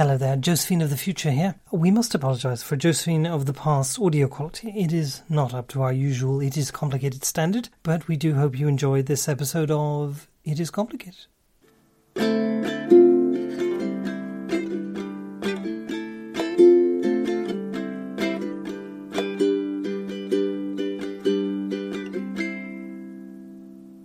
Hello 0.00 0.16
there, 0.16 0.34
Josephine 0.34 0.80
of 0.80 0.88
the 0.88 0.96
future 0.96 1.30
here. 1.30 1.56
We 1.70 1.90
must 1.90 2.14
apologize 2.14 2.62
for 2.62 2.74
Josephine 2.74 3.26
of 3.26 3.44
the 3.44 3.52
past 3.52 3.98
audio 3.98 4.28
quality. 4.28 4.72
It 4.74 4.94
is 4.94 5.20
not 5.28 5.52
up 5.52 5.68
to 5.68 5.82
our 5.82 5.92
usual 5.92 6.40
It 6.40 6.56
is 6.56 6.70
Complicated 6.70 7.22
standard, 7.22 7.68
but 7.82 8.08
we 8.08 8.16
do 8.16 8.32
hope 8.32 8.58
you 8.58 8.66
enjoyed 8.66 9.04
this 9.04 9.28
episode 9.28 9.70
of 9.70 10.26
It 10.42 10.58
is 10.58 10.70
Complicated. 10.70 11.26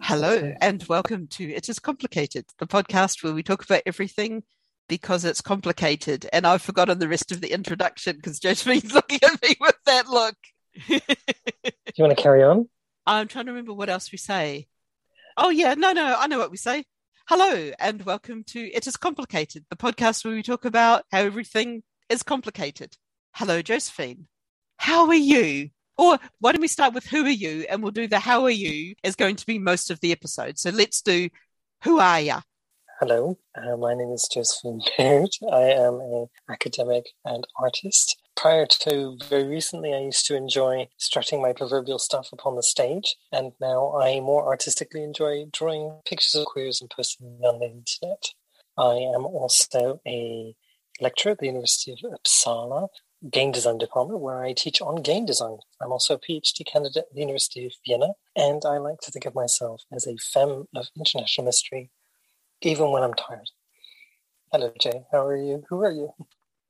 Hello, 0.01 0.53
and 0.59 0.83
welcome 0.89 1.27
to 1.27 1.49
It 1.49 1.69
is 1.69 1.79
Complicated, 1.79 2.47
the 2.57 2.67
podcast 2.67 3.23
where 3.23 3.33
we 3.33 3.41
talk 3.41 3.63
about 3.63 3.83
everything 3.85 4.43
because 4.87 5.25
it's 5.25 5.41
complicated. 5.41 6.27
And 6.31 6.45
I've 6.45 6.61
forgotten 6.61 6.99
the 6.99 7.07
rest 7.07 7.31
of 7.31 7.41
the 7.41 7.51
introduction 7.51 8.15
because 8.15 8.39
Josephine's 8.39 8.93
looking 8.93 9.19
at 9.23 9.41
me 9.41 9.55
with 9.59 9.77
that 9.85 10.07
look. 10.07 10.35
Do 10.87 10.99
you 11.95 12.03
want 12.03 12.17
to 12.17 12.21
carry 12.21 12.43
on? 12.43 12.69
I'm 13.05 13.27
trying 13.27 13.45
to 13.45 13.51
remember 13.51 13.73
what 13.73 13.89
else 13.89 14.11
we 14.11 14.17
say. 14.17 14.67
Oh, 15.37 15.49
yeah, 15.49 15.73
no, 15.73 15.91
no, 15.91 16.15
I 16.17 16.27
know 16.27 16.39
what 16.39 16.51
we 16.51 16.57
say. 16.57 16.85
Hello, 17.27 17.71
and 17.79 18.03
welcome 18.03 18.43
to 18.49 18.59
It 18.59 18.87
is 18.87 18.97
Complicated, 18.97 19.65
the 19.69 19.75
podcast 19.75 20.23
where 20.23 20.35
we 20.35 20.43
talk 20.43 20.63
about 20.63 21.03
how 21.11 21.19
everything 21.19 21.83
is 22.09 22.23
complicated. 22.23 22.95
Hello, 23.33 23.61
Josephine. 23.61 24.27
How 24.77 25.07
are 25.07 25.13
you? 25.13 25.69
Or 25.97 26.19
why 26.39 26.51
don't 26.51 26.61
we 26.61 26.67
start 26.67 26.93
with 26.93 27.05
who 27.05 27.25
are 27.25 27.29
you 27.29 27.65
and 27.69 27.81
we'll 27.81 27.91
do 27.91 28.07
the 28.07 28.19
how 28.19 28.43
are 28.43 28.49
you 28.49 28.95
is 29.03 29.15
going 29.15 29.37
to 29.37 29.45
be 29.45 29.59
most 29.59 29.89
of 29.91 29.99
the 30.01 30.11
episode. 30.11 30.59
So 30.59 30.69
let's 30.69 31.01
do 31.01 31.29
who 31.83 31.99
are 31.99 32.19
you? 32.19 32.37
Hello, 33.01 33.37
uh, 33.57 33.75
my 33.75 33.93
name 33.93 34.13
is 34.13 34.25
Josephine 34.33 34.79
Baird. 34.97 35.31
I 35.51 35.63
am 35.63 35.95
an 35.95 36.27
academic 36.49 37.07
and 37.25 37.45
artist. 37.59 38.15
Prior 38.37 38.65
to 38.67 39.17
very 39.27 39.43
recently, 39.43 39.93
I 39.93 39.99
used 39.99 40.25
to 40.27 40.35
enjoy 40.37 40.87
strutting 40.95 41.41
my 41.41 41.51
proverbial 41.51 41.99
stuff 41.99 42.29
upon 42.31 42.55
the 42.55 42.63
stage, 42.63 43.17
and 43.33 43.51
now 43.59 43.99
I 43.99 44.21
more 44.21 44.47
artistically 44.47 45.03
enjoy 45.03 45.43
drawing 45.51 45.99
pictures 46.05 46.35
of 46.35 46.45
queers 46.45 46.79
and 46.79 46.89
posting 46.89 47.25
them 47.25 47.43
on 47.43 47.59
the 47.59 47.65
internet. 47.65 48.27
I 48.77 48.93
am 49.13 49.25
also 49.25 49.99
a 50.07 50.55
lecturer 51.01 51.33
at 51.33 51.39
the 51.39 51.47
University 51.47 51.91
of 51.91 51.99
Uppsala, 51.99 52.87
game 53.29 53.51
design 53.51 53.77
department, 53.77 54.21
where 54.21 54.41
I 54.41 54.53
teach 54.53 54.81
on 54.81 55.01
game 55.01 55.25
design. 55.25 55.57
I'm 55.81 55.91
also 55.91 56.13
a 56.13 56.19
PhD 56.19 56.65
candidate 56.65 57.07
at 57.09 57.13
the 57.13 57.19
University 57.19 57.65
of 57.65 57.73
Vienna, 57.85 58.13
and 58.37 58.63
I 58.65 58.77
like 58.77 59.01
to 59.01 59.11
think 59.11 59.25
of 59.25 59.35
myself 59.35 59.81
as 59.93 60.07
a 60.07 60.15
femme 60.15 60.69
of 60.73 60.87
international 60.97 61.43
mystery 61.43 61.91
even 62.61 62.91
when 62.91 63.03
I'm 63.03 63.13
tired. 63.15 63.49
Hello, 64.51 64.71
Jay. 64.81 65.03
How 65.11 65.25
are 65.27 65.37
you? 65.37 65.63
Who 65.69 65.83
are 65.83 65.91
you? 65.91 66.11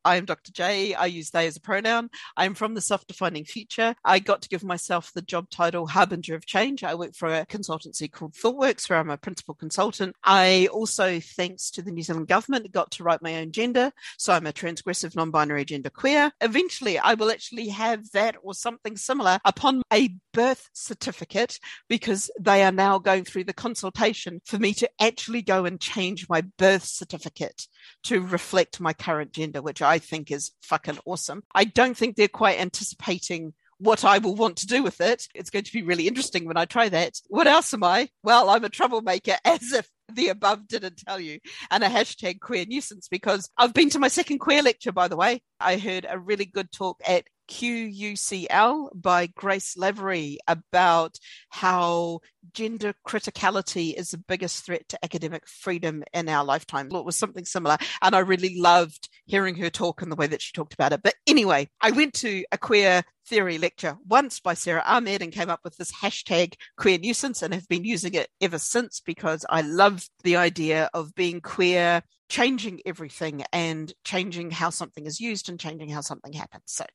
I 0.06 0.17
am 0.17 0.25
Dr. 0.25 0.52
J. 0.52 0.94
I 0.94 1.08
use 1.08 1.31
they 1.31 1.48
as 1.48 1.58
a 1.58 1.61
pronoun. 1.61 2.11
I 2.38 2.45
am 2.45 2.53
from 2.53 2.75
the 2.75 2.81
self 2.81 3.08
defining 3.08 3.44
future. 3.44 3.95
I 4.06 4.20
got 4.20 4.44
to 4.44 4.50
give 4.50 4.64
myself 4.64 5.12
the 5.12 5.23
job 5.23 5.50
title 5.50 5.88
Harbinger 5.88 6.36
of 6.36 6.45
Change. 6.45 6.84
I 6.84 6.94
work 6.94 7.16
for 7.16 7.28
a 7.28 7.45
consultancy 7.47 8.12
called 8.12 8.34
ThoughtWorks, 8.34 8.88
where 8.88 9.00
I'm 9.00 9.09
a 9.09 9.17
principal 9.17 9.56
consultant. 9.56 10.16
I 10.23 10.70
also, 10.72 11.20
thanks 11.20 11.72
to 11.72 11.81
the 11.81 11.92
New 11.92 12.03
Zealand 12.03 12.28
government, 12.28 12.72
got 12.72 12.92
to 12.92 13.03
write 13.03 13.23
my 13.23 13.38
own 13.38 13.52
gender. 13.52 13.92
So 14.20 14.31
I'm 14.31 14.45
a 14.45 14.53
transgressive, 14.53 15.16
non 15.16 15.31
binary 15.31 15.66
gender 15.66 15.89
queer. 15.89 16.31
Eventually, 16.40 17.00
I 17.00 17.16
will 17.16 17.31
actually 17.31 17.69
have 17.69 18.12
that 18.12 18.36
or 18.44 18.53
something 18.53 18.97
similar 18.97 19.40
upon 19.44 19.81
a 19.92 20.16
birth 20.34 20.69
certificate 20.73 21.59
because 21.90 22.30
they 22.40 22.64
are 22.64 22.72
now 22.72 23.00
going 23.00 23.23
through 23.23 23.45
the 23.45 23.53
consultation 23.53 24.40
for 24.45 24.59
me 24.59 24.73
to 24.75 24.90
actually 25.02 25.42
go 25.42 25.66
and 25.66 25.81
change 25.81 26.30
my 26.30 26.42
birth 26.59 26.84
certificate 26.84 27.67
to 28.03 28.22
reflect 28.22 28.80
my 28.80 28.94
current 28.94 29.31
gender, 29.31 29.62
which 29.62 29.81
I 29.81 29.94
think 29.99 30.31
is 30.31 30.51
fucking 30.61 30.99
awesome. 31.05 31.43
I 31.53 31.65
don't 31.65 31.97
think 31.97 32.15
they're 32.15 32.27
quite 32.27 32.59
anticipating 32.59 33.53
what 33.77 34.05
I 34.05 34.19
will 34.19 34.35
want 34.35 34.57
to 34.57 34.67
do 34.67 34.83
with 34.83 35.01
it. 35.01 35.27
It's 35.35 35.49
going 35.49 35.65
to 35.65 35.73
be 35.73 35.81
really 35.81 36.07
interesting 36.07 36.45
when 36.45 36.57
I 36.57 36.65
try 36.65 36.89
that. 36.89 37.13
What 37.28 37.47
else 37.47 37.73
am 37.73 37.83
I? 37.83 38.09
Well, 38.23 38.50
I'm 38.50 38.63
a 38.63 38.69
troublemaker, 38.69 39.35
as 39.45 39.72
if 39.73 39.89
the 40.13 40.29
above 40.29 40.67
didn't 40.67 40.97
tell 40.97 41.19
you, 41.19 41.39
and 41.72 41.84
a 41.84 41.89
hashtag 41.89 42.39
queer 42.39 42.66
nuisance 42.66 43.07
because 43.07 43.50
I've 43.57 43.73
been 43.73 43.89
to 43.91 44.00
my 44.00 44.07
second 44.07 44.39
queer 44.39 44.61
lecture, 44.61 44.91
by 44.91 45.07
the 45.07 45.17
way. 45.17 45.41
I 45.59 45.78
heard 45.78 46.05
a 46.09 46.19
really 46.19 46.45
good 46.45 46.72
talk 46.72 47.01
at 47.05 47.25
QUCL 47.47 48.89
by 48.94 49.28
Grace 49.28 49.78
Lavery 49.78 50.38
about 50.47 51.17
how 51.50 52.19
gender 52.53 52.94
criticality 53.07 53.94
is 53.94 54.11
the 54.11 54.17
biggest 54.17 54.66
threat 54.66 54.88
to 54.89 55.03
academic 55.03 55.47
freedom 55.47 56.03
in 56.13 56.29
our 56.29 56.44
lifetime. 56.44 56.89
It 56.91 57.05
was 57.05 57.16
something 57.16 57.45
similar. 57.45 57.78
And 58.01 58.16
I 58.16 58.19
really 58.19 58.59
loved 58.59 59.09
hearing 59.25 59.55
her 59.55 59.69
talk 59.69 60.01
and 60.01 60.11
the 60.11 60.16
way 60.16 60.28
that 60.28 60.41
she 60.41 60.53
talked 60.53 60.73
about 60.73 60.94
it. 60.94 61.03
But 61.03 61.16
anyway, 61.28 61.69
I 61.81 61.91
went 61.91 62.13
to 62.16 62.44
a 62.51 62.57
queer 62.57 63.03
theory 63.28 63.57
lecture 63.57 63.97
once 64.07 64.39
by 64.39 64.53
Sara 64.53 64.84
Ahmed 64.85 65.22
and 65.22 65.31
came 65.31 65.50
up 65.50 65.61
with 65.63 65.78
this 65.78 65.91
hashtag 65.91 66.53
queer 66.78 66.97
nuisance 66.97 67.41
and 67.41 67.53
have 67.53 67.67
been 67.67 67.84
using 67.84 68.13
it 68.13 68.29
ever 68.39 68.59
since 68.59 69.00
because 69.00 69.45
I 69.50 69.61
love 69.61 70.07
the 70.23 70.38
idea 70.38 70.89
of 70.94 71.16
being 71.16 71.41
queer, 71.41 72.03
changing 72.29 72.81
everything 72.85 73.44
and 73.51 73.91
changing 74.03 74.51
how 74.51 74.69
something 74.69 75.05
is 75.05 75.19
used 75.19 75.50
and 75.50 75.59
changing 75.59 75.89
how 75.89 76.01
something 76.01 76.34
happens. 76.34 76.63
So 76.67 76.85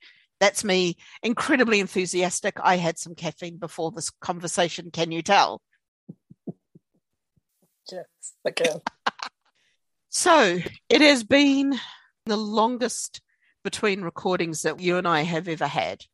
that's 0.41 0.65
me 0.65 0.97
incredibly 1.23 1.81
enthusiastic. 1.81 2.57
I 2.63 2.77
had 2.77 2.99
some 2.99 3.15
caffeine 3.15 3.59
before 3.59 3.93
this 3.93 4.11
conversation. 4.11 4.91
Can 4.91 5.13
you 5.13 5.23
tell? 5.23 5.61
Yes, 7.93 8.07
I 8.47 8.51
can. 8.51 8.81
so 10.09 10.59
it 10.89 11.01
has 11.01 11.23
been 11.25 11.79
the 12.27 12.37
longest 12.37 13.21
between 13.63 14.03
recordings 14.03 14.63
that 14.63 14.81
you 14.81 14.97
and 14.97 15.07
I 15.07 15.23
have 15.23 15.49
ever 15.49 15.67
had 15.67 16.05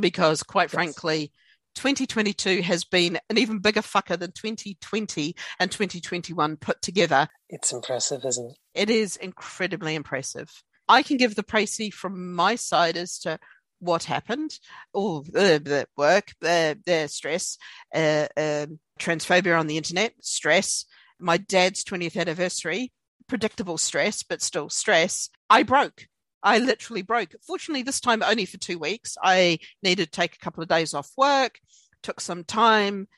because, 0.00 0.42
quite 0.42 0.72
yes. 0.72 0.72
frankly, 0.72 1.32
2022 1.74 2.62
has 2.62 2.84
been 2.84 3.18
an 3.28 3.36
even 3.36 3.58
bigger 3.58 3.82
fucker 3.82 4.18
than 4.18 4.32
2020 4.32 5.34
and 5.58 5.70
2021 5.70 6.56
put 6.56 6.80
together. 6.80 7.28
It's 7.48 7.72
impressive, 7.72 8.24
isn't 8.24 8.50
it? 8.50 8.56
It 8.74 8.90
is 8.90 9.16
incredibly 9.16 9.94
impressive. 9.94 10.50
I 10.88 11.02
can 11.02 11.16
give 11.16 11.34
the 11.34 11.42
précis 11.42 11.92
from 11.92 12.34
my 12.34 12.56
side 12.56 12.96
as 12.96 13.18
to 13.20 13.38
what 13.84 14.04
happened, 14.04 14.58
all 14.92 15.22
the, 15.22 15.60
the 15.62 15.86
work, 15.96 16.32
the, 16.40 16.78
the 16.86 17.08
stress, 17.08 17.58
uh, 17.94 18.26
uh, 18.36 18.66
transphobia 18.98 19.58
on 19.58 19.66
the 19.66 19.76
internet, 19.76 20.12
stress, 20.20 20.86
my 21.18 21.36
dad's 21.36 21.84
20th 21.84 22.16
anniversary, 22.16 22.92
predictable 23.28 23.78
stress, 23.78 24.22
but 24.22 24.42
still 24.42 24.68
stress. 24.68 25.30
I 25.48 25.62
broke. 25.62 26.06
I 26.42 26.58
literally 26.58 27.02
broke. 27.02 27.34
Fortunately, 27.46 27.82
this 27.82 28.00
time 28.00 28.22
only 28.22 28.44
for 28.44 28.58
two 28.58 28.78
weeks. 28.78 29.16
I 29.22 29.58
needed 29.82 30.06
to 30.06 30.10
take 30.10 30.34
a 30.34 30.38
couple 30.38 30.62
of 30.62 30.68
days 30.68 30.92
off 30.92 31.10
work, 31.16 31.58
took 32.02 32.20
some 32.20 32.44
time, 32.44 33.08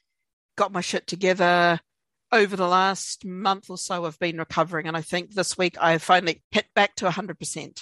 got 0.56 0.72
my 0.72 0.80
shit 0.80 1.06
together. 1.06 1.80
Over 2.32 2.56
the 2.56 2.68
last 2.68 3.24
month 3.24 3.70
or 3.70 3.78
so, 3.78 4.04
I've 4.04 4.18
been 4.18 4.38
recovering. 4.38 4.86
And 4.86 4.96
I 4.96 5.00
think 5.00 5.32
this 5.32 5.56
week 5.56 5.76
I 5.80 5.98
finally 5.98 6.42
hit 6.50 6.66
back 6.74 6.94
to 6.96 7.08
100%. 7.08 7.80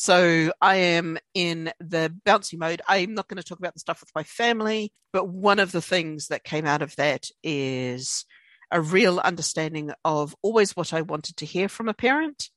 So 0.00 0.52
I 0.60 0.76
am 0.76 1.18
in 1.34 1.72
the 1.80 2.14
bouncy 2.24 2.56
mode. 2.56 2.80
I'm 2.86 3.14
not 3.14 3.26
going 3.26 3.38
to 3.38 3.42
talk 3.42 3.58
about 3.58 3.74
the 3.74 3.80
stuff 3.80 3.98
with 3.98 4.14
my 4.14 4.22
family, 4.22 4.92
but 5.12 5.28
one 5.28 5.58
of 5.58 5.72
the 5.72 5.82
things 5.82 6.28
that 6.28 6.44
came 6.44 6.66
out 6.66 6.82
of 6.82 6.94
that 6.94 7.26
is 7.42 8.24
a 8.70 8.80
real 8.80 9.18
understanding 9.18 9.90
of 10.04 10.36
always 10.40 10.76
what 10.76 10.92
I 10.92 11.02
wanted 11.02 11.38
to 11.38 11.46
hear 11.46 11.68
from 11.68 11.88
a 11.88 11.94
parent. 11.94 12.48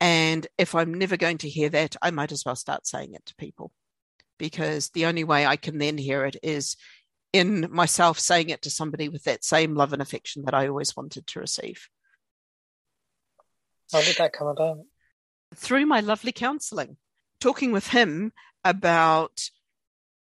And 0.00 0.46
if 0.56 0.74
I'm 0.74 0.94
never 0.94 1.18
going 1.18 1.36
to 1.38 1.50
hear 1.50 1.68
that, 1.68 1.96
I 2.00 2.12
might 2.12 2.32
as 2.32 2.44
well 2.46 2.56
start 2.56 2.86
saying 2.86 3.12
it 3.12 3.26
to 3.26 3.34
people 3.34 3.70
because 4.38 4.88
the 4.88 5.04
only 5.04 5.24
way 5.24 5.44
I 5.44 5.56
can 5.56 5.76
then 5.76 5.98
hear 5.98 6.24
it 6.24 6.36
is 6.42 6.76
in 7.34 7.68
myself 7.70 8.18
saying 8.18 8.48
it 8.48 8.62
to 8.62 8.70
somebody 8.70 9.10
with 9.10 9.24
that 9.24 9.44
same 9.44 9.74
love 9.74 9.92
and 9.92 10.00
affection 10.00 10.44
that 10.46 10.54
I 10.54 10.68
always 10.68 10.96
wanted 10.96 11.26
to 11.26 11.40
receive. 11.40 11.90
How 13.92 14.00
did 14.00 14.16
that 14.16 14.32
come 14.32 14.48
about? 14.48 14.78
Through 15.54 15.86
my 15.86 16.00
lovely 16.00 16.32
counseling, 16.32 16.96
talking 17.40 17.72
with 17.72 17.88
him 17.88 18.32
about 18.64 19.50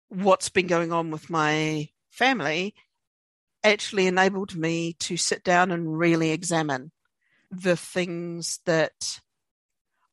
what's 0.09 0.49
been 0.49 0.67
going 0.67 0.93
on 0.93 1.11
with 1.11 1.31
my 1.31 1.89
family 2.11 2.75
actually 3.65 4.07
enabled 4.07 4.55
me 4.55 4.93
to 4.95 5.17
sit 5.17 5.43
down 5.43 5.73
and 5.73 5.99
really 5.99 6.31
examine 6.31 6.93
the 7.51 7.77
things 7.77 8.61
that 8.65 9.21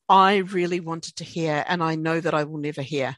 I 0.10 0.38
really 0.38 0.80
wanted 0.80 1.16
to 1.18 1.24
hear 1.24 1.64
and 1.68 1.84
I 1.84 1.96
know 1.96 2.20
that 2.20 2.34
I 2.34 2.44
will 2.44 2.58
never 2.58 2.82
hear. 2.82 3.18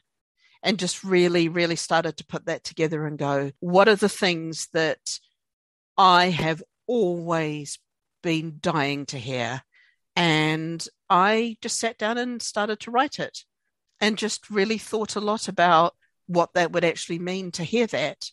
And 0.62 0.78
just 0.78 1.04
really, 1.04 1.48
really 1.48 1.76
started 1.76 2.16
to 2.16 2.26
put 2.26 2.46
that 2.46 2.64
together 2.64 3.06
and 3.06 3.18
go, 3.18 3.52
what 3.60 3.88
are 3.88 3.96
the 3.96 4.08
things 4.08 4.68
that 4.72 5.20
I 5.96 6.30
have 6.30 6.62
always 6.86 7.78
been 8.22 8.58
dying 8.60 9.06
to 9.06 9.18
hear? 9.18 9.62
And 10.16 10.84
I 11.08 11.58
just 11.60 11.78
sat 11.78 11.98
down 11.98 12.18
and 12.18 12.42
started 12.42 12.80
to 12.80 12.90
write 12.90 13.18
it 13.18 13.44
and 14.00 14.18
just 14.18 14.50
really 14.50 14.78
thought 14.78 15.14
a 15.14 15.20
lot 15.20 15.46
about 15.46 15.94
what 16.26 16.54
that 16.54 16.72
would 16.72 16.84
actually 16.84 17.18
mean 17.18 17.52
to 17.52 17.62
hear 17.62 17.86
that. 17.86 18.30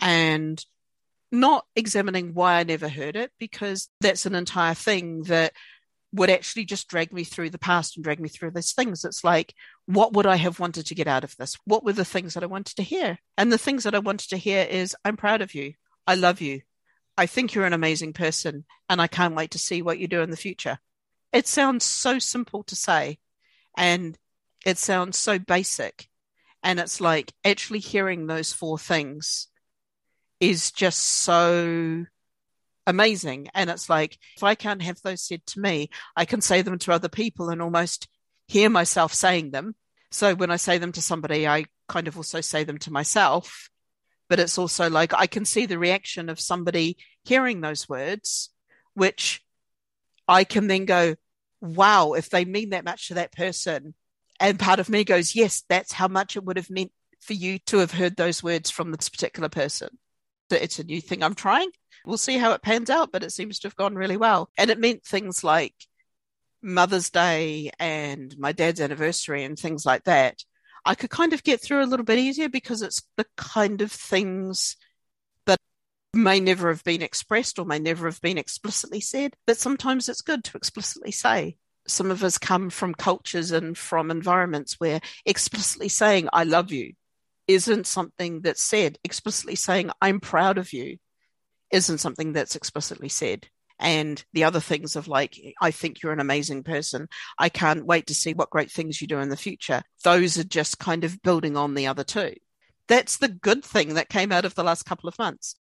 And 0.00 0.64
not 1.30 1.66
examining 1.76 2.32
why 2.32 2.54
I 2.54 2.62
never 2.62 2.88
heard 2.88 3.16
it, 3.16 3.32
because 3.38 3.88
that's 4.00 4.24
an 4.24 4.34
entire 4.34 4.74
thing 4.74 5.24
that 5.24 5.52
would 6.10 6.30
actually 6.30 6.64
just 6.64 6.88
drag 6.88 7.12
me 7.12 7.22
through 7.22 7.50
the 7.50 7.58
past 7.58 7.96
and 7.96 8.04
drag 8.04 8.18
me 8.18 8.30
through 8.30 8.52
those 8.52 8.72
things. 8.72 9.04
It's 9.04 9.22
like, 9.24 9.54
what 9.84 10.14
would 10.14 10.24
I 10.24 10.36
have 10.36 10.58
wanted 10.58 10.86
to 10.86 10.94
get 10.94 11.06
out 11.06 11.24
of 11.24 11.36
this? 11.36 11.58
What 11.66 11.84
were 11.84 11.92
the 11.92 12.04
things 12.04 12.32
that 12.32 12.42
I 12.42 12.46
wanted 12.46 12.76
to 12.76 12.82
hear? 12.82 13.18
And 13.36 13.52
the 13.52 13.58
things 13.58 13.84
that 13.84 13.94
I 13.94 13.98
wanted 13.98 14.30
to 14.30 14.38
hear 14.38 14.64
is, 14.64 14.96
I'm 15.04 15.18
proud 15.18 15.42
of 15.42 15.54
you. 15.54 15.74
I 16.06 16.14
love 16.14 16.40
you. 16.40 16.62
I 17.18 17.26
think 17.26 17.54
you're 17.54 17.66
an 17.66 17.74
amazing 17.74 18.14
person. 18.14 18.64
And 18.88 19.02
I 19.02 19.06
can't 19.06 19.34
wait 19.34 19.50
to 19.50 19.58
see 19.58 19.82
what 19.82 19.98
you 19.98 20.08
do 20.08 20.22
in 20.22 20.30
the 20.30 20.36
future. 20.36 20.78
It 21.32 21.46
sounds 21.46 21.84
so 21.84 22.18
simple 22.18 22.62
to 22.64 22.76
say. 22.76 23.18
And 23.76 24.18
it 24.64 24.78
sounds 24.78 25.18
so 25.18 25.38
basic. 25.38 26.08
And 26.62 26.80
it's 26.80 27.00
like 27.00 27.32
actually 27.44 27.78
hearing 27.78 28.26
those 28.26 28.52
four 28.52 28.78
things 28.78 29.48
is 30.40 30.72
just 30.72 31.00
so 31.00 32.06
amazing. 32.86 33.48
And 33.54 33.70
it's 33.70 33.88
like, 33.88 34.18
if 34.36 34.42
I 34.42 34.54
can't 34.54 34.82
have 34.82 35.00
those 35.02 35.22
said 35.22 35.44
to 35.46 35.60
me, 35.60 35.90
I 36.16 36.24
can 36.24 36.40
say 36.40 36.62
them 36.62 36.78
to 36.80 36.92
other 36.92 37.08
people 37.08 37.50
and 37.50 37.62
almost 37.62 38.08
hear 38.46 38.70
myself 38.70 39.14
saying 39.14 39.50
them. 39.50 39.74
So 40.10 40.34
when 40.34 40.50
I 40.50 40.56
say 40.56 40.78
them 40.78 40.92
to 40.92 41.02
somebody, 41.02 41.46
I 41.46 41.66
kind 41.88 42.08
of 42.08 42.16
also 42.16 42.40
say 42.40 42.64
them 42.64 42.78
to 42.78 42.92
myself. 42.92 43.68
But 44.28 44.40
it's 44.40 44.58
also 44.58 44.90
like 44.90 45.14
I 45.14 45.26
can 45.26 45.44
see 45.44 45.66
the 45.66 45.78
reaction 45.78 46.28
of 46.28 46.40
somebody 46.40 46.98
hearing 47.24 47.60
those 47.60 47.88
words, 47.88 48.50
which 48.94 49.42
I 50.28 50.44
can 50.44 50.66
then 50.66 50.84
go, 50.84 51.16
wow, 51.60 52.12
if 52.12 52.30
they 52.30 52.44
mean 52.44 52.70
that 52.70 52.84
much 52.84 53.08
to 53.08 53.14
that 53.14 53.32
person. 53.32 53.94
And 54.38 54.58
part 54.58 54.78
of 54.78 54.88
me 54.88 55.02
goes, 55.02 55.34
yes, 55.34 55.64
that's 55.68 55.92
how 55.92 56.06
much 56.06 56.36
it 56.36 56.44
would 56.44 56.58
have 56.58 56.70
meant 56.70 56.92
for 57.20 57.32
you 57.32 57.58
to 57.66 57.78
have 57.78 57.92
heard 57.92 58.16
those 58.16 58.42
words 58.42 58.70
from 58.70 58.92
this 58.92 59.08
particular 59.08 59.48
person. 59.48 59.88
So 60.50 60.56
It's 60.56 60.78
a 60.78 60.84
new 60.84 61.00
thing 61.00 61.22
I'm 61.22 61.34
trying. 61.34 61.70
We'll 62.06 62.18
see 62.18 62.38
how 62.38 62.52
it 62.52 62.62
pans 62.62 62.90
out, 62.90 63.10
but 63.12 63.24
it 63.24 63.32
seems 63.32 63.58
to 63.58 63.68
have 63.68 63.76
gone 63.76 63.96
really 63.96 64.16
well. 64.16 64.50
And 64.56 64.70
it 64.70 64.78
meant 64.78 65.04
things 65.04 65.42
like 65.42 65.74
Mother's 66.62 67.10
Day 67.10 67.70
and 67.78 68.36
my 68.38 68.52
dad's 68.52 68.80
anniversary 68.80 69.44
and 69.44 69.58
things 69.58 69.84
like 69.84 70.04
that. 70.04 70.42
I 70.84 70.94
could 70.94 71.10
kind 71.10 71.32
of 71.32 71.42
get 71.42 71.60
through 71.60 71.82
a 71.82 71.86
little 71.86 72.04
bit 72.04 72.18
easier 72.18 72.48
because 72.48 72.82
it's 72.82 73.02
the 73.16 73.26
kind 73.36 73.82
of 73.82 73.92
things 73.92 74.76
may 76.18 76.40
never 76.40 76.68
have 76.68 76.84
been 76.84 77.02
expressed 77.02 77.58
or 77.58 77.64
may 77.64 77.78
never 77.78 78.06
have 78.06 78.20
been 78.20 78.38
explicitly 78.38 79.00
said, 79.00 79.34
but 79.46 79.56
sometimes 79.56 80.08
it's 80.08 80.20
good 80.22 80.44
to 80.44 80.56
explicitly 80.56 81.12
say. 81.12 81.56
Some 81.86 82.10
of 82.10 82.22
us 82.22 82.36
come 82.36 82.68
from 82.68 82.94
cultures 82.94 83.50
and 83.50 83.76
from 83.76 84.10
environments 84.10 84.74
where 84.78 85.00
explicitly 85.24 85.88
saying, 85.88 86.28
I 86.32 86.44
love 86.44 86.70
you, 86.70 86.92
isn't 87.46 87.86
something 87.86 88.42
that's 88.42 88.62
said. 88.62 88.98
Explicitly 89.02 89.54
saying, 89.54 89.90
I'm 90.00 90.20
proud 90.20 90.58
of 90.58 90.72
you, 90.72 90.98
isn't 91.72 91.98
something 91.98 92.34
that's 92.34 92.56
explicitly 92.56 93.08
said. 93.08 93.48
And 93.80 94.22
the 94.32 94.44
other 94.44 94.60
things 94.60 94.96
of 94.96 95.08
like, 95.08 95.38
I 95.60 95.70
think 95.70 96.02
you're 96.02 96.12
an 96.12 96.20
amazing 96.20 96.64
person. 96.64 97.08
I 97.38 97.48
can't 97.48 97.86
wait 97.86 98.08
to 98.08 98.14
see 98.14 98.34
what 98.34 98.50
great 98.50 98.70
things 98.70 99.00
you 99.00 99.06
do 99.06 99.20
in 99.20 99.28
the 99.28 99.36
future. 99.36 99.82
Those 100.04 100.36
are 100.36 100.44
just 100.44 100.78
kind 100.78 101.04
of 101.04 101.22
building 101.22 101.56
on 101.56 101.74
the 101.74 101.86
other 101.86 102.04
two. 102.04 102.34
That's 102.88 103.18
the 103.18 103.28
good 103.28 103.64
thing 103.64 103.94
that 103.94 104.08
came 104.08 104.32
out 104.32 104.44
of 104.44 104.54
the 104.54 104.64
last 104.64 104.84
couple 104.84 105.08
of 105.08 105.18
months. 105.18 105.54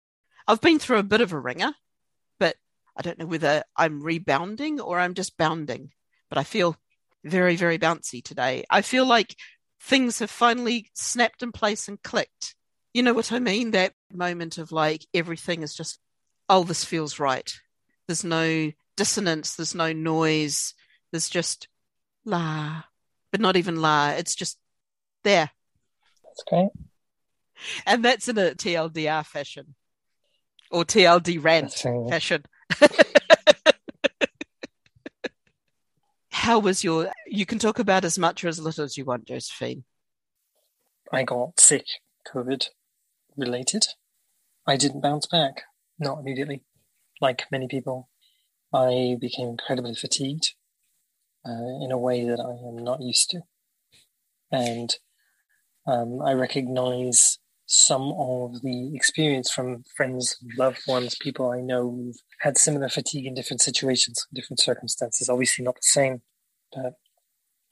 I've 0.48 0.60
been 0.60 0.78
through 0.78 0.98
a 0.98 1.02
bit 1.02 1.20
of 1.20 1.32
a 1.32 1.38
ringer, 1.38 1.72
but 2.38 2.56
I 2.96 3.02
don't 3.02 3.18
know 3.18 3.26
whether 3.26 3.64
I'm 3.76 4.02
rebounding 4.02 4.80
or 4.80 4.98
I'm 4.98 5.14
just 5.14 5.36
bounding, 5.36 5.90
but 6.28 6.38
I 6.38 6.44
feel 6.44 6.76
very, 7.24 7.56
very 7.56 7.78
bouncy 7.78 8.22
today. 8.22 8.64
I 8.70 8.82
feel 8.82 9.06
like 9.06 9.34
things 9.80 10.20
have 10.20 10.30
finally 10.30 10.88
snapped 10.94 11.42
in 11.42 11.50
place 11.50 11.88
and 11.88 12.00
clicked. 12.02 12.54
You 12.94 13.02
know 13.02 13.12
what 13.12 13.32
I 13.32 13.40
mean? 13.40 13.72
That 13.72 13.92
moment 14.12 14.58
of 14.58 14.72
like 14.72 15.04
everything 15.12 15.62
is 15.62 15.74
just, 15.74 15.98
oh, 16.48 16.62
this 16.62 16.84
feels 16.84 17.18
right. 17.18 17.52
There's 18.06 18.24
no 18.24 18.70
dissonance, 18.96 19.56
there's 19.56 19.74
no 19.74 19.92
noise, 19.92 20.74
there's 21.10 21.28
just 21.28 21.68
la, 22.24 22.84
but 23.32 23.40
not 23.40 23.56
even 23.56 23.82
la. 23.82 24.10
It's 24.10 24.36
just 24.36 24.58
there. 25.24 25.50
That's 26.24 26.44
great. 26.46 26.68
And 27.84 28.04
that's 28.04 28.28
in 28.28 28.38
a 28.38 28.50
TLDR 28.52 29.26
fashion 29.26 29.74
or 30.70 30.84
TLD 30.84 31.42
rant 31.42 31.72
fashion. 32.08 32.44
How 36.30 36.58
was 36.58 36.84
your? 36.84 37.10
You 37.26 37.44
can 37.46 37.58
talk 37.58 37.78
about 37.78 38.04
as 38.04 38.18
much 38.18 38.44
or 38.44 38.48
as 38.48 38.60
little 38.60 38.84
as 38.84 38.96
you 38.96 39.04
want, 39.04 39.26
Josephine. 39.26 39.84
I 41.12 41.22
got 41.24 41.58
sick, 41.58 41.86
COVID 42.32 42.68
related. 43.36 43.86
I 44.66 44.76
didn't 44.76 45.00
bounce 45.00 45.26
back, 45.26 45.62
not 45.98 46.18
immediately. 46.18 46.62
Like 47.20 47.44
many 47.50 47.68
people, 47.68 48.08
I 48.72 49.16
became 49.20 49.48
incredibly 49.48 49.94
fatigued 49.94 50.54
uh, 51.46 51.84
in 51.84 51.90
a 51.92 51.98
way 51.98 52.24
that 52.24 52.40
I 52.40 52.68
am 52.68 52.76
not 52.78 53.02
used 53.02 53.30
to. 53.30 53.40
And 54.50 54.94
um, 55.86 56.20
I 56.20 56.32
recognize 56.32 57.38
some 57.66 58.12
of 58.16 58.62
the 58.62 58.94
experience 58.94 59.50
from 59.50 59.82
friends, 59.96 60.36
loved 60.56 60.80
ones, 60.86 61.16
people 61.20 61.50
I 61.50 61.60
know 61.60 61.90
who've 61.90 62.16
had 62.40 62.56
similar 62.56 62.88
fatigue 62.88 63.26
in 63.26 63.34
different 63.34 63.60
situations, 63.60 64.24
different 64.32 64.60
circumstances, 64.60 65.28
obviously 65.28 65.64
not 65.64 65.74
the 65.74 65.80
same. 65.82 66.22
But 66.72 66.94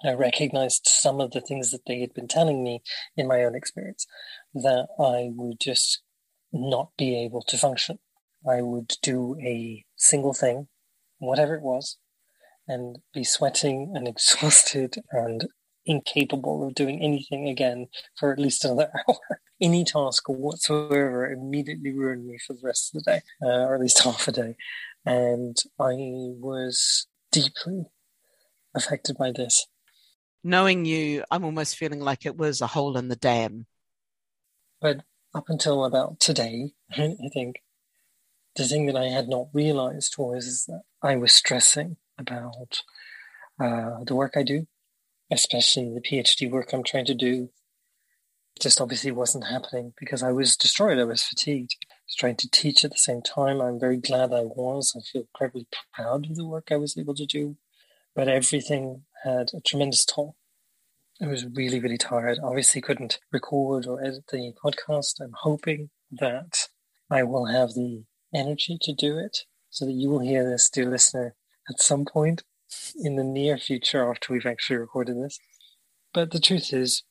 I 0.05 0.13
recognized 0.13 0.87
some 0.87 1.21
of 1.21 1.31
the 1.31 1.41
things 1.41 1.71
that 1.71 1.87
they 1.87 2.01
had 2.01 2.13
been 2.13 2.29
telling 2.29 2.63
me 2.63 2.83
in 3.17 3.29
my 3.29 3.45
own 3.45 3.55
experience 3.55 4.07
that 4.53 4.89
I 4.99 5.31
would 5.33 5.61
just 5.61 6.03
not 6.53 6.91
be 6.99 7.17
able 7.17 7.43
to 7.43 7.57
function. 7.57 7.99
I 8.49 8.63
would 8.63 8.93
do 9.01 9.37
a 9.41 9.85
single 9.97 10.35
thing, 10.35 10.69
whatever 11.19 11.55
it 11.55 11.63
was, 11.63 11.99
and 12.67 12.99
be 13.13 13.25
sweating 13.25 13.93
and 13.95 14.09
exhausted 14.15 14.97
and 15.13 15.47
incapable 15.87 16.67
of 16.67 16.75
doing 16.75 17.01
anything 17.01 17.49
again 17.49 17.89
for 18.17 18.33
at 18.33 18.39
least 18.39 18.65
another 18.65 18.91
hour. 19.09 19.41
Any 19.61 19.85
task 19.85 20.29
whatsoever 20.29 21.31
immediately 21.31 21.93
ruined 21.93 22.27
me 22.27 22.39
for 22.39 22.55
the 22.55 22.61
rest 22.63 22.95
of 22.95 23.03
the 23.03 23.13
day, 23.13 23.21
uh, 23.43 23.67
or 23.67 23.75
at 23.75 23.81
least 23.81 24.03
half 24.03 24.27
a 24.29 24.33
day. 24.33 24.57
And 25.05 25.57
I 25.79 25.95
was 26.41 27.07
deeply 27.31 27.87
affected 28.75 29.17
by 29.17 29.33
this. 29.33 29.67
Knowing 30.43 30.85
you, 30.85 31.25
I'm 31.31 31.45
almost 31.45 31.77
feeling 31.77 32.01
like 32.01 32.27
it 32.27 32.37
was 32.37 32.61
a 32.61 32.67
hole 32.67 32.97
in 32.97 33.09
the 33.09 33.17
dam. 33.17 33.67
But 34.81 35.03
up 35.35 35.49
until 35.49 35.85
about 35.85 36.21
today, 36.21 36.73
I 36.93 37.17
think 37.33 37.63
the 38.57 38.65
thing 38.65 38.87
that 38.87 38.97
I 38.97 39.07
had 39.07 39.29
not 39.29 39.49
realized 39.53 40.17
was 40.19 40.65
that 40.67 40.83
I 41.03 41.17
was 41.17 41.33
stressing 41.33 41.97
about 42.19 42.81
uh, 43.61 44.05
the 44.05 44.15
work 44.15 44.35
I 44.37 44.43
do, 44.43 44.67
especially 45.35 45.93
the 45.93 46.01
PhD 46.01 46.51
work 46.51 46.73
I'm 46.73 46.85
trying 46.85 47.07
to 47.07 47.15
do. 47.15 47.51
Just 48.61 48.81
obviously 48.81 49.11
wasn't 49.11 49.49
happening 49.49 49.93
because 49.99 50.23
I 50.23 50.31
was 50.31 50.57
destroyed. 50.57 50.99
I 50.99 51.05
was 51.05 51.25
fatigued. 51.25 51.77
I 51.91 51.95
was 52.07 52.15
trying 52.17 52.37
to 52.37 52.51
teach 52.51 52.85
at 52.85 52.93
the 52.93 52.99
same 52.99 53.21
time. 53.21 53.61
I'm 53.61 53.81
very 53.81 53.97
glad 53.97 54.33
I 54.33 54.43
was. 54.43 54.95
I 54.97 55.01
feel 55.01 55.23
incredibly 55.23 55.67
proud 55.93 56.31
of 56.31 56.37
the 56.37 56.47
work 56.47 56.69
I 56.71 56.77
was 56.77 56.97
able 56.97 57.15
to 57.17 57.27
do 57.27 57.57
but 58.15 58.29
everything 58.29 59.03
had 59.25 59.51
a 59.55 59.61
tremendous 59.61 60.05
toll. 60.05 60.37
I 61.21 61.27
was 61.27 61.47
really, 61.47 61.81
really 61.81 61.99
tired. 61.99 62.39
Obviously, 62.43 62.81
couldn't 62.81 63.19
record 63.33 63.87
or 63.87 64.03
edit 64.03 64.25
the 64.31 64.53
podcast. 64.63 65.21
I'm 65.21 65.35
hoping 65.35 65.91
that 66.11 66.69
I 67.11 67.23
will 67.23 67.47
have 67.47 67.75
the 67.75 68.05
energy 68.35 68.79
to 68.83 68.93
do 68.93 69.19
it 69.19 69.39
so 69.71 69.85
that 69.85 69.93
you 69.93 70.11
will 70.11 70.21
hear 70.21 70.49
this, 70.49 70.69
dear 70.71 70.91
listener, 70.91 71.35
at 71.69 71.81
some 71.81 72.05
point 72.05 72.43
in 72.97 73.17
the 73.17 73.25
near 73.25 73.59
future 73.59 74.11
after 74.11 74.33
we've 74.33 74.47
actually 74.47 74.77
recorded 74.77 75.23
this. 75.23 75.39
But 76.13 76.31
the 76.31 76.41
truth 76.41 76.73
is, 76.73 77.03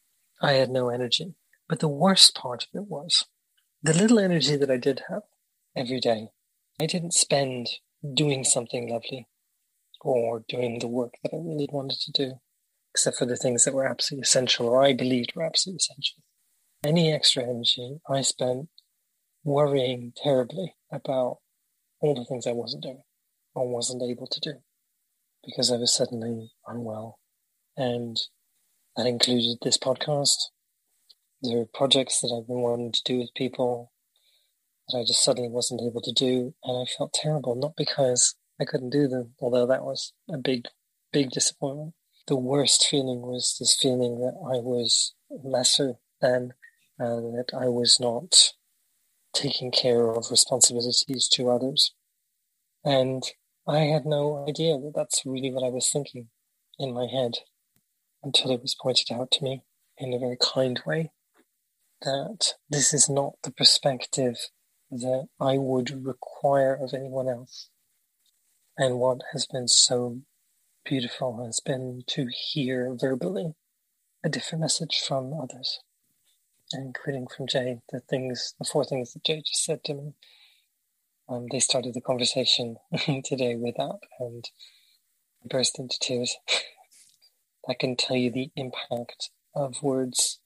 I 0.42 0.54
had 0.54 0.70
no 0.70 0.90
energy. 0.90 1.36
But 1.68 1.80
the 1.80 1.88
worst 1.88 2.36
part 2.36 2.64
of 2.64 2.70
it 2.74 2.88
was 2.88 3.26
the 3.82 3.94
little 3.94 4.20
energy 4.20 4.56
that 4.56 4.72
I 4.72 4.78
did 4.78 5.04
have 5.10 5.24
every 5.76 6.00
day, 6.00 6.30
I 6.82 6.86
didn't 6.86 7.14
spend 7.14 7.68
doing 8.14 8.44
something 8.44 8.90
lovely 8.90 9.28
or 10.02 10.44
doing 10.48 10.80
the 10.80 10.88
work 10.88 11.14
that 11.24 11.34
I 11.34 11.38
really 11.38 11.70
wanted 11.72 12.00
to 12.02 12.12
do, 12.12 12.34
except 12.94 13.18
for 13.18 13.26
the 13.26 13.38
things 13.38 13.66
that 13.66 13.74
were 13.74 13.88
absolutely 13.88 14.24
essential 14.24 14.68
or 14.68 14.84
I 14.84 14.94
believed 14.94 15.34
were 15.36 15.44
absolutely 15.44 15.78
essential. 15.78 16.24
Any 16.86 17.14
extra 17.14 17.44
energy 17.44 18.00
I 18.10 18.22
spent 18.22 18.70
worrying 19.44 20.14
terribly 20.16 20.76
about 20.92 21.40
all 22.00 22.16
the 22.16 22.26
things 22.26 22.46
I 22.46 22.52
wasn't 22.52 22.84
doing 22.84 23.04
or 23.56 23.68
wasn't 23.68 24.04
able 24.04 24.28
to 24.28 24.40
do 24.40 24.54
because 25.44 25.72
I 25.72 25.78
was 25.78 25.94
suddenly 25.94 26.52
unwell. 26.68 27.20
And 27.76 28.18
that 28.96 29.06
included 29.08 29.58
this 29.62 29.78
podcast. 29.78 30.50
There 31.42 31.58
were 31.58 31.66
projects 31.66 32.22
that 32.22 32.34
I've 32.34 32.48
been 32.48 32.62
wanting 32.62 32.92
to 32.92 33.02
do 33.06 33.20
with 33.20 33.34
people 33.36 33.92
that 34.88 35.00
I 35.00 35.02
just 35.02 35.24
suddenly 35.24 35.50
wasn't 35.50 35.82
able 35.82 36.02
to 36.02 36.12
do. 36.12 36.54
And 36.64 36.78
I 36.78 36.86
felt 36.86 37.14
terrible, 37.14 37.56
not 37.56 37.74
because 37.76 38.36
I 38.62 38.66
couldn't 38.66 38.92
do 38.92 39.08
them, 39.08 39.34
although 39.40 39.66
that 39.68 39.84
was 39.84 40.14
a 40.32 40.38
big, 40.38 40.66
big 41.12 41.32
disappointment. 41.32 41.94
The 42.28 42.38
worst 42.38 42.88
feeling 42.90 43.22
was 43.22 43.58
this 43.60 43.76
feeling 43.76 44.20
that 44.20 44.36
I 44.40 44.60
was 44.60 45.14
lesser 45.30 45.96
than, 46.22 46.54
and 46.98 47.38
that 47.38 47.54
I 47.54 47.68
was 47.68 47.98
not 48.00 48.54
taking 49.34 49.72
care 49.72 50.10
of 50.10 50.32
responsibilities 50.32 51.28
to 51.34 51.50
others. 51.50 51.94
And 52.86 53.24
I 53.68 53.80
had 53.80 54.06
no 54.06 54.46
idea 54.48 54.78
that 54.78 54.94
that's 54.94 55.26
really 55.26 55.52
what 55.52 55.64
I 55.64 55.70
was 55.70 55.90
thinking 55.90 56.28
in 56.78 56.94
my 56.94 57.08
head 57.08 57.36
until 58.22 58.52
it 58.52 58.62
was 58.62 58.76
pointed 58.76 59.12
out 59.12 59.32
to 59.32 59.44
me 59.44 59.62
in 59.98 60.14
a 60.14 60.20
very 60.20 60.38
kind 60.42 60.82
way 60.86 61.12
that 62.02 62.56
this 62.70 62.94
is 62.94 63.10
not 63.10 63.36
the 63.44 63.52
perspective 63.52 64.36
that 64.92 65.28
I 65.40 65.58
would 65.58 66.06
require 66.06 66.76
of 66.76 66.94
anyone 66.94 67.30
else. 67.30 67.70
And 68.78 69.00
what 69.00 69.22
has 69.32 69.46
been 69.46 69.70
so 69.70 70.22
beautiful 70.84 71.46
has 71.46 71.62
been 71.62 72.04
to 72.08 72.28
hear 72.30 72.94
verbally 73.00 73.54
a 74.26 74.30
different 74.30 74.62
message 74.62 75.02
from 75.08 75.34
others, 75.34 75.80
including 76.74 77.28
from 77.28 77.48
Jay. 77.48 77.80
The 77.92 78.02
things, 78.02 78.56
the 78.60 78.66
four 78.66 78.84
things 78.84 79.14
that 79.14 79.24
Jay 79.24 79.42
just 79.46 79.64
said 79.64 79.84
to 79.86 79.94
me. 79.94 80.14
Um, 81.30 81.48
they 81.52 81.60
started 81.60 81.94
the 81.94 82.02
conversation 82.02 82.78
today 83.24 83.56
with 83.56 83.76
that, 83.78 84.00
and 84.20 84.50
burst 85.46 85.80
into 85.80 85.98
tears. 86.00 86.36
I 87.70 87.74
can 87.74 87.96
tell 87.96 88.18
you 88.18 88.30
the 88.30 88.52
impact 88.56 89.30
of 89.56 89.82
words 89.82 90.40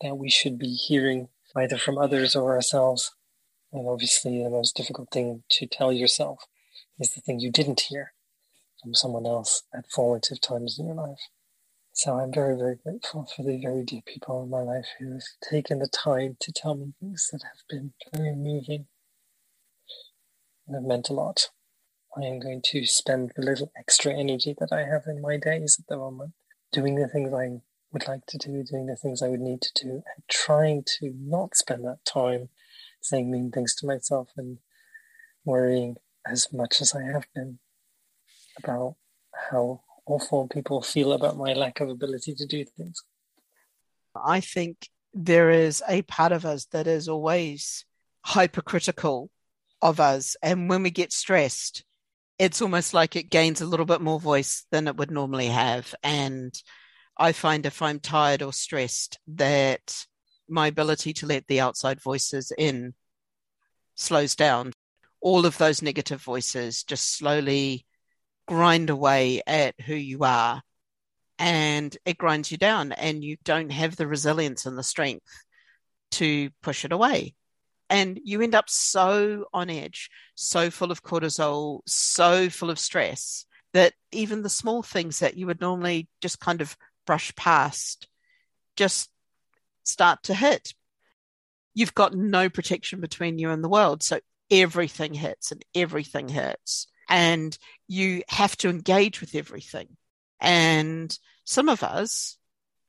that 0.00 0.16
we 0.16 0.28
should 0.28 0.58
be 0.58 0.74
hearing 0.74 1.28
either 1.56 1.78
from 1.78 1.98
others 1.98 2.34
or 2.34 2.54
ourselves. 2.54 3.14
And 3.72 3.88
obviously, 3.88 4.42
the 4.42 4.50
most 4.50 4.76
difficult 4.76 5.10
thing 5.10 5.44
to 5.50 5.66
tell 5.66 5.92
yourself 5.92 6.44
is 6.98 7.10
the 7.10 7.20
thing 7.20 7.40
you 7.40 7.50
didn't 7.50 7.82
hear 7.82 8.12
from 8.82 8.94
someone 8.94 9.26
else 9.26 9.62
at 9.72 9.90
formative 9.90 10.40
times 10.40 10.78
in 10.78 10.86
your 10.86 10.96
life. 10.96 11.28
So 11.92 12.18
I'm 12.18 12.32
very, 12.32 12.56
very 12.56 12.76
grateful 12.76 13.28
for 13.34 13.44
the 13.44 13.60
very 13.62 13.84
dear 13.84 14.02
people 14.04 14.42
in 14.42 14.50
my 14.50 14.62
life 14.62 14.86
who 14.98 15.12
have 15.12 15.22
taken 15.48 15.78
the 15.78 15.86
time 15.86 16.36
to 16.40 16.52
tell 16.52 16.74
me 16.74 16.92
things 16.98 17.28
that 17.30 17.42
have 17.44 17.62
been 17.68 17.92
very 18.12 18.34
moving 18.34 18.86
have 20.72 20.82
meant 20.82 21.08
a 21.08 21.12
lot. 21.12 21.50
I 22.16 22.22
am 22.22 22.38
going 22.38 22.62
to 22.66 22.86
spend 22.86 23.32
the 23.34 23.42
little 23.42 23.72
extra 23.76 24.12
energy 24.12 24.54
that 24.58 24.72
I 24.72 24.84
have 24.84 25.02
in 25.06 25.20
my 25.20 25.36
days 25.36 25.78
at 25.80 25.86
the 25.88 25.96
moment 25.96 26.32
doing 26.72 26.94
the 26.94 27.08
things 27.08 27.32
I 27.32 27.60
would 27.92 28.08
like 28.08 28.26
to 28.26 28.38
do, 28.38 28.62
doing 28.64 28.86
the 28.86 28.96
things 28.96 29.22
I 29.22 29.28
would 29.28 29.40
need 29.40 29.62
to 29.62 29.84
do, 29.84 29.90
and 29.90 30.24
trying 30.28 30.84
to 30.98 31.12
not 31.16 31.56
spend 31.56 31.84
that 31.84 32.04
time 32.04 32.48
saying 33.00 33.30
mean 33.30 33.50
things 33.50 33.74
to 33.76 33.86
myself 33.86 34.30
and 34.36 34.58
worrying 35.44 35.96
as 36.26 36.52
much 36.52 36.80
as 36.80 36.94
I 36.94 37.02
have 37.02 37.26
been 37.34 37.58
about 38.62 38.96
how 39.50 39.82
awful 40.06 40.48
people 40.48 40.82
feel 40.82 41.12
about 41.12 41.36
my 41.36 41.52
lack 41.52 41.80
of 41.80 41.88
ability 41.88 42.34
to 42.34 42.46
do 42.46 42.64
things. 42.64 43.02
I 44.14 44.40
think 44.40 44.88
there 45.12 45.50
is 45.50 45.82
a 45.88 46.02
part 46.02 46.32
of 46.32 46.44
us 46.44 46.66
that 46.66 46.86
is 46.86 47.08
always 47.08 47.84
hypercritical 48.22 49.30
of 49.84 50.00
us. 50.00 50.34
And 50.42 50.68
when 50.68 50.82
we 50.82 50.90
get 50.90 51.12
stressed, 51.12 51.84
it's 52.38 52.62
almost 52.62 52.94
like 52.94 53.14
it 53.14 53.30
gains 53.30 53.60
a 53.60 53.66
little 53.66 53.86
bit 53.86 54.00
more 54.00 54.18
voice 54.18 54.66
than 54.72 54.88
it 54.88 54.96
would 54.96 55.10
normally 55.10 55.46
have. 55.46 55.94
And 56.02 56.52
I 57.16 57.30
find 57.30 57.64
if 57.64 57.80
I'm 57.82 58.00
tired 58.00 58.42
or 58.42 58.52
stressed, 58.52 59.20
that 59.28 60.04
my 60.48 60.66
ability 60.66 61.12
to 61.12 61.26
let 61.26 61.46
the 61.46 61.60
outside 61.60 62.00
voices 62.00 62.50
in 62.58 62.94
slows 63.94 64.34
down. 64.34 64.72
All 65.20 65.46
of 65.46 65.58
those 65.58 65.82
negative 65.82 66.20
voices 66.20 66.82
just 66.82 67.16
slowly 67.16 67.86
grind 68.46 68.90
away 68.90 69.42
at 69.46 69.80
who 69.80 69.94
you 69.94 70.24
are 70.24 70.62
and 71.38 71.96
it 72.04 72.18
grinds 72.18 72.50
you 72.50 72.58
down 72.58 72.92
and 72.92 73.24
you 73.24 73.36
don't 73.44 73.70
have 73.70 73.96
the 73.96 74.06
resilience 74.06 74.66
and 74.66 74.76
the 74.76 74.82
strength 74.82 75.26
to 76.10 76.50
push 76.62 76.84
it 76.84 76.92
away 76.92 77.34
and 77.90 78.18
you 78.24 78.40
end 78.40 78.54
up 78.54 78.68
so 78.68 79.44
on 79.52 79.70
edge 79.70 80.10
so 80.34 80.70
full 80.70 80.90
of 80.90 81.02
cortisol 81.02 81.80
so 81.86 82.48
full 82.48 82.70
of 82.70 82.78
stress 82.78 83.46
that 83.72 83.92
even 84.12 84.42
the 84.42 84.48
small 84.48 84.82
things 84.82 85.18
that 85.18 85.36
you 85.36 85.46
would 85.46 85.60
normally 85.60 86.08
just 86.20 86.40
kind 86.40 86.60
of 86.60 86.76
brush 87.06 87.34
past 87.34 88.08
just 88.76 89.10
start 89.82 90.22
to 90.22 90.34
hit 90.34 90.74
you've 91.74 91.94
got 91.94 92.14
no 92.14 92.48
protection 92.48 93.00
between 93.00 93.38
you 93.38 93.50
and 93.50 93.62
the 93.62 93.68
world 93.68 94.02
so 94.02 94.18
everything 94.50 95.14
hits 95.14 95.50
and 95.50 95.64
everything 95.74 96.28
hurts 96.28 96.86
and 97.08 97.56
you 97.86 98.22
have 98.28 98.56
to 98.58 98.68
engage 98.68 99.20
with 99.20 99.34
everything. 99.34 99.88
And 100.40 101.16
some 101.44 101.68
of 101.68 101.82
us 101.82 102.38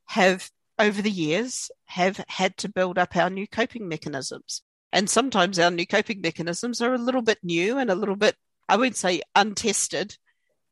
have 0.05 0.49
over 0.77 1.01
the 1.01 1.11
years 1.11 1.71
have 1.85 2.23
had 2.27 2.57
to 2.57 2.69
build 2.69 2.97
up 2.97 3.15
our 3.15 3.29
new 3.29 3.47
coping 3.47 3.87
mechanisms. 3.87 4.61
And 4.95 5.09
sometimes 5.09 5.59
our 5.59 5.69
new 5.69 5.85
coping 5.85 6.21
mechanisms 6.21 6.81
are 6.81 6.93
a 6.93 6.97
little 6.97 7.21
bit 7.21 7.39
new 7.43 7.77
and 7.77 7.89
a 7.89 7.95
little 7.95 8.15
bit, 8.15 8.37
I 8.69 8.77
wouldn't 8.77 8.95
say 8.95 9.23
untested, 9.35 10.17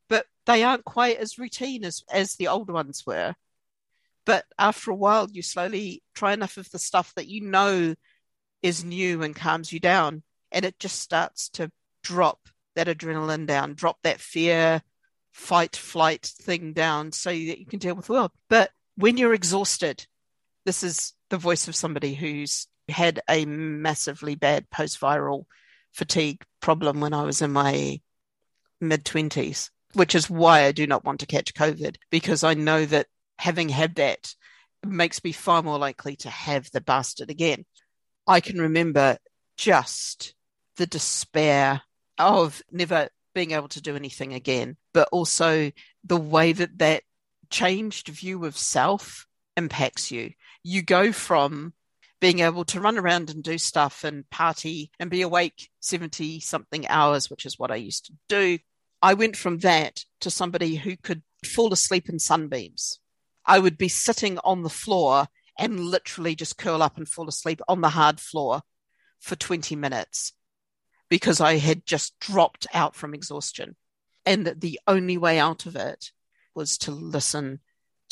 but 0.07 0.27
they 0.45 0.63
aren't 0.63 0.85
quite 0.85 1.17
as 1.17 1.37
routine 1.37 1.83
as, 1.83 2.05
as 2.09 2.35
the 2.35 2.47
old 2.47 2.69
ones 2.69 3.05
were. 3.05 3.35
But 4.25 4.45
after 4.57 4.91
a 4.91 4.95
while, 4.95 5.27
you 5.29 5.41
slowly 5.41 6.03
try 6.15 6.31
enough 6.31 6.55
of 6.55 6.71
the 6.71 6.79
stuff 6.79 7.13
that 7.15 7.27
you 7.27 7.41
know 7.41 7.95
is 8.61 8.85
new 8.85 9.23
and 9.23 9.35
calms 9.35 9.73
you 9.73 9.81
down, 9.81 10.23
and 10.53 10.63
it 10.63 10.79
just 10.79 10.99
starts 10.99 11.49
to 11.49 11.69
drop 12.01 12.47
that 12.75 12.87
adrenaline 12.87 13.45
down, 13.45 13.73
drop 13.73 13.97
that 14.03 14.21
fear, 14.21 14.81
fight, 15.33 15.75
flight 15.75 16.25
thing 16.25 16.71
down 16.71 17.11
so 17.11 17.29
that 17.29 17.59
you 17.59 17.65
can 17.65 17.79
deal 17.79 17.95
with 17.95 18.05
the 18.05 18.13
world. 18.13 18.31
But 18.47 18.71
when 18.95 19.17
you're 19.17 19.33
exhausted, 19.33 20.07
this 20.63 20.81
is 20.81 21.11
the 21.29 21.37
voice 21.37 21.67
of 21.67 21.75
somebody 21.75 22.13
who's 22.13 22.67
had 22.89 23.21
a 23.29 23.45
massively 23.45 24.35
bad 24.35 24.69
post 24.69 24.99
viral 24.99 25.45
fatigue 25.91 26.43
problem 26.59 26.99
when 26.99 27.13
I 27.13 27.23
was 27.23 27.41
in 27.41 27.51
my 27.51 28.01
mid 28.81 29.05
20s, 29.05 29.69
which 29.93 30.15
is 30.15 30.29
why 30.29 30.63
I 30.63 30.71
do 30.71 30.87
not 30.87 31.05
want 31.05 31.19
to 31.21 31.25
catch 31.25 31.53
COVID 31.53 31.95
because 32.09 32.43
I 32.43 32.53
know 32.53 32.85
that 32.85 33.07
having 33.37 33.69
had 33.69 33.95
that 33.95 34.33
makes 34.85 35.23
me 35.23 35.31
far 35.31 35.63
more 35.63 35.77
likely 35.77 36.15
to 36.17 36.29
have 36.29 36.69
the 36.71 36.81
bastard 36.81 37.29
again. 37.29 37.65
I 38.27 38.41
can 38.41 38.59
remember 38.59 39.17
just 39.57 40.33
the 40.77 40.87
despair 40.87 41.81
of 42.17 42.61
never 42.71 43.09
being 43.33 43.51
able 43.51 43.67
to 43.69 43.81
do 43.81 43.95
anything 43.95 44.33
again, 44.33 44.77
but 44.93 45.09
also 45.11 45.71
the 46.03 46.17
way 46.17 46.53
that 46.53 46.77
that 46.79 47.03
changed 47.49 48.07
view 48.07 48.45
of 48.45 48.57
self 48.57 49.25
impacts 49.57 50.11
you. 50.11 50.31
You 50.63 50.81
go 50.81 51.11
from 51.11 51.73
being 52.23 52.39
able 52.39 52.63
to 52.63 52.79
run 52.79 52.97
around 52.97 53.29
and 53.29 53.43
do 53.43 53.57
stuff 53.57 54.05
and 54.05 54.29
party 54.29 54.89
and 54.97 55.09
be 55.09 55.23
awake 55.23 55.69
70 55.81 56.39
something 56.39 56.87
hours, 56.87 57.29
which 57.29 57.45
is 57.45 57.59
what 57.59 57.69
I 57.69 57.75
used 57.75 58.05
to 58.05 58.13
do. 58.29 58.59
I 59.01 59.13
went 59.13 59.35
from 59.35 59.57
that 59.57 60.05
to 60.21 60.31
somebody 60.31 60.75
who 60.75 60.95
could 60.95 61.21
fall 61.45 61.73
asleep 61.73 62.07
in 62.07 62.19
sunbeams. 62.19 63.01
I 63.45 63.59
would 63.59 63.77
be 63.77 63.89
sitting 63.89 64.39
on 64.45 64.63
the 64.63 64.69
floor 64.69 65.27
and 65.59 65.81
literally 65.81 66.33
just 66.33 66.57
curl 66.57 66.81
up 66.81 66.95
and 66.95 67.09
fall 67.09 67.27
asleep 67.27 67.59
on 67.67 67.81
the 67.81 67.89
hard 67.89 68.21
floor 68.21 68.61
for 69.19 69.35
20 69.35 69.75
minutes 69.75 70.31
because 71.09 71.41
I 71.41 71.57
had 71.57 71.85
just 71.85 72.17
dropped 72.21 72.67
out 72.73 72.95
from 72.95 73.13
exhaustion. 73.13 73.75
And 74.25 74.47
that 74.47 74.61
the 74.61 74.79
only 74.87 75.17
way 75.17 75.39
out 75.39 75.65
of 75.65 75.75
it 75.75 76.11
was 76.55 76.77
to 76.77 76.91
listen 76.91 77.59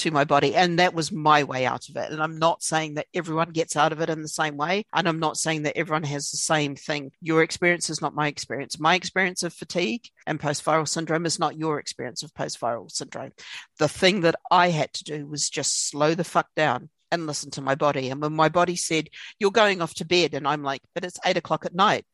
to 0.01 0.11
my 0.11 0.23
body. 0.23 0.55
And 0.55 0.79
that 0.79 0.93
was 0.93 1.11
my 1.11 1.43
way 1.43 1.65
out 1.65 1.89
of 1.89 1.95
it. 1.95 2.11
And 2.11 2.21
I'm 2.21 2.39
not 2.39 2.63
saying 2.63 2.95
that 2.95 3.07
everyone 3.13 3.51
gets 3.51 3.75
out 3.75 3.91
of 3.91 4.01
it 4.01 4.09
in 4.09 4.21
the 4.21 4.27
same 4.27 4.57
way. 4.57 4.85
And 4.93 5.07
I'm 5.07 5.19
not 5.19 5.37
saying 5.37 5.63
that 5.63 5.77
everyone 5.77 6.03
has 6.03 6.31
the 6.31 6.37
same 6.37 6.75
thing. 6.75 7.11
Your 7.21 7.43
experience 7.43 7.89
is 7.89 8.01
not 8.01 8.15
my 8.15 8.27
experience. 8.27 8.79
My 8.79 8.95
experience 8.95 9.43
of 9.43 9.53
fatigue 9.53 10.07
and 10.25 10.39
post 10.39 10.65
viral 10.65 10.87
syndrome 10.87 11.25
is 11.25 11.39
not 11.39 11.57
your 11.57 11.79
experience 11.79 12.23
of 12.23 12.33
post 12.33 12.59
viral 12.59 12.91
syndrome. 12.91 13.31
The 13.77 13.87
thing 13.87 14.21
that 14.21 14.35
I 14.49 14.69
had 14.69 14.93
to 14.93 15.03
do 15.03 15.27
was 15.27 15.49
just 15.49 15.89
slow 15.89 16.15
the 16.15 16.23
fuck 16.23 16.47
down 16.55 16.89
and 17.11 17.27
listen 17.27 17.51
to 17.51 17.61
my 17.61 17.75
body. 17.75 18.09
And 18.09 18.21
when 18.21 18.33
my 18.33 18.49
body 18.49 18.75
said, 18.75 19.09
You're 19.39 19.51
going 19.51 19.81
off 19.81 19.93
to 19.95 20.05
bed, 20.05 20.33
and 20.33 20.47
I'm 20.47 20.63
like, 20.63 20.81
But 20.95 21.05
it's 21.05 21.19
eight 21.25 21.37
o'clock 21.37 21.65
at 21.65 21.75
night. 21.75 22.05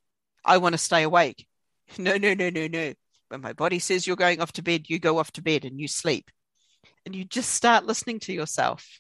I 0.44 0.58
want 0.58 0.74
to 0.74 0.78
stay 0.78 1.04
awake. 1.04 1.46
No, 1.98 2.18
no, 2.18 2.34
no, 2.34 2.50
no, 2.50 2.68
no. 2.68 2.94
When 3.30 3.40
my 3.40 3.54
body 3.54 3.80
says 3.80 4.06
you're 4.06 4.18
going 4.18 4.42
off 4.42 4.52
to 4.54 4.62
bed, 4.62 4.90
you 4.90 5.00
go 5.00 5.20
off 5.20 5.32
to 5.32 5.42
bed 5.42 5.64
and 5.64 5.80
you 5.80 5.88
sleep. 5.88 6.30
And 7.08 7.16
you 7.16 7.24
just 7.24 7.52
start 7.52 7.86
listening 7.86 8.20
to 8.20 8.34
yourself 8.34 9.00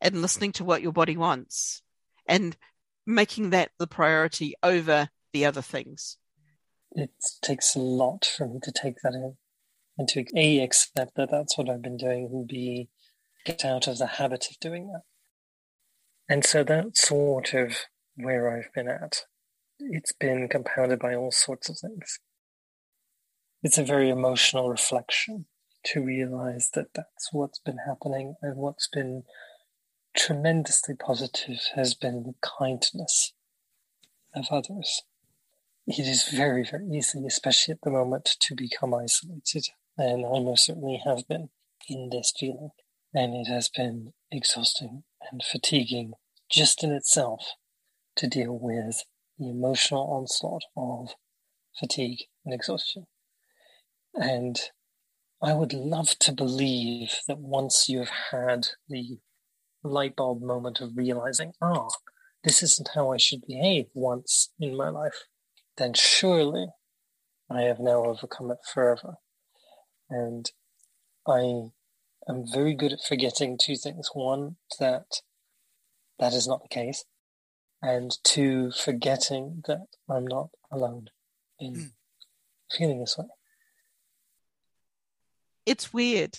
and 0.00 0.22
listening 0.22 0.52
to 0.52 0.64
what 0.64 0.80
your 0.80 0.90
body 0.90 1.18
wants 1.18 1.82
and 2.26 2.56
making 3.04 3.50
that 3.50 3.72
the 3.78 3.86
priority 3.86 4.54
over 4.62 5.10
the 5.34 5.44
other 5.44 5.60
things. 5.60 6.16
It 6.92 7.10
takes 7.42 7.76
a 7.76 7.78
lot 7.78 8.24
for 8.24 8.48
me 8.48 8.58
to 8.62 8.72
take 8.72 9.02
that 9.02 9.12
in 9.12 9.36
and 9.98 10.08
to 10.08 10.24
A, 10.34 10.60
accept 10.60 11.16
that 11.16 11.30
that's 11.30 11.58
what 11.58 11.68
I've 11.68 11.82
been 11.82 11.98
doing, 11.98 12.30
and 12.32 12.48
B, 12.48 12.88
get 13.44 13.66
out 13.66 13.86
of 13.86 13.98
the 13.98 14.06
habit 14.06 14.46
of 14.50 14.58
doing 14.58 14.86
that. 14.86 15.02
And 16.26 16.42
so 16.42 16.64
that's 16.64 17.06
sort 17.06 17.52
of 17.52 17.76
where 18.16 18.56
I've 18.56 18.72
been 18.72 18.88
at 18.88 19.24
it's 19.78 20.12
been 20.12 20.48
compounded 20.48 21.00
by 21.00 21.14
all 21.14 21.32
sorts 21.32 21.68
of 21.68 21.78
things. 21.78 22.18
It's 23.62 23.76
a 23.76 23.84
very 23.84 24.08
emotional 24.08 24.70
reflection 24.70 25.44
to 25.84 26.02
realize 26.02 26.70
that 26.74 26.94
that's 26.94 27.32
what's 27.32 27.58
been 27.58 27.78
happening 27.86 28.36
and 28.42 28.56
what's 28.56 28.88
been 28.88 29.24
tremendously 30.16 30.94
positive 30.94 31.60
has 31.74 31.94
been 31.94 32.22
the 32.22 32.34
kindness 32.58 33.32
of 34.34 34.46
others. 34.50 35.02
it 35.86 36.06
is 36.06 36.24
very, 36.28 36.64
very 36.64 36.88
easy, 36.88 37.26
especially 37.26 37.72
at 37.72 37.82
the 37.82 37.90
moment, 37.90 38.36
to 38.40 38.54
become 38.54 38.94
isolated. 38.94 39.66
And 39.98 40.24
I 40.24 40.40
most 40.40 40.66
certainly 40.66 41.00
have 41.04 41.28
been 41.28 41.50
in 41.88 42.08
this 42.10 42.32
feeling. 42.38 42.70
And 43.12 43.34
it 43.34 43.48
has 43.48 43.68
been 43.68 44.12
exhausting 44.32 45.04
and 45.30 45.42
fatiguing 45.42 46.14
just 46.50 46.82
in 46.82 46.90
itself 46.90 47.52
to 48.16 48.26
deal 48.26 48.58
with 48.58 49.04
the 49.38 49.50
emotional 49.50 50.10
onslaught 50.10 50.64
of 50.76 51.14
fatigue 51.78 52.24
and 52.44 52.54
exhaustion. 52.54 53.06
And 54.14 54.58
I 55.42 55.52
would 55.52 55.72
love 55.72 56.18
to 56.20 56.32
believe 56.32 57.16
that 57.28 57.38
once 57.38 57.88
you've 57.88 58.10
had 58.30 58.68
the 58.88 59.18
light 59.82 60.16
bulb 60.16 60.42
moment 60.42 60.80
of 60.80 60.96
realizing, 60.96 61.52
oh, 61.60 61.90
this 62.42 62.62
isn't 62.62 62.90
how 62.94 63.12
I 63.12 63.16
should 63.16 63.46
behave 63.46 63.86
once 63.94 64.52
in 64.58 64.76
my 64.76 64.88
life, 64.88 65.24
then 65.76 65.92
surely 65.94 66.66
I 67.50 67.62
have 67.62 67.78
now 67.78 68.04
overcome 68.04 68.50
it 68.50 68.58
forever. 68.72 69.14
And 70.08 70.50
I 71.26 71.70
am 72.28 72.44
very 72.52 72.74
good 72.74 72.92
at 72.92 73.04
forgetting 73.06 73.58
two 73.58 73.76
things. 73.76 74.10
One, 74.12 74.56
that 74.78 75.20
that 76.18 76.32
is 76.32 76.46
not 76.46 76.62
the 76.62 76.68
case. 76.68 77.04
And 77.82 78.16
two, 78.24 78.70
forgetting 78.72 79.62
that 79.66 79.86
I'm 80.08 80.26
not 80.26 80.50
alone 80.70 81.08
in 81.58 81.74
mm. 81.74 81.92
feeling 82.70 83.00
this 83.00 83.18
way. 83.18 83.26
It's 85.66 85.92
weird. 85.92 86.38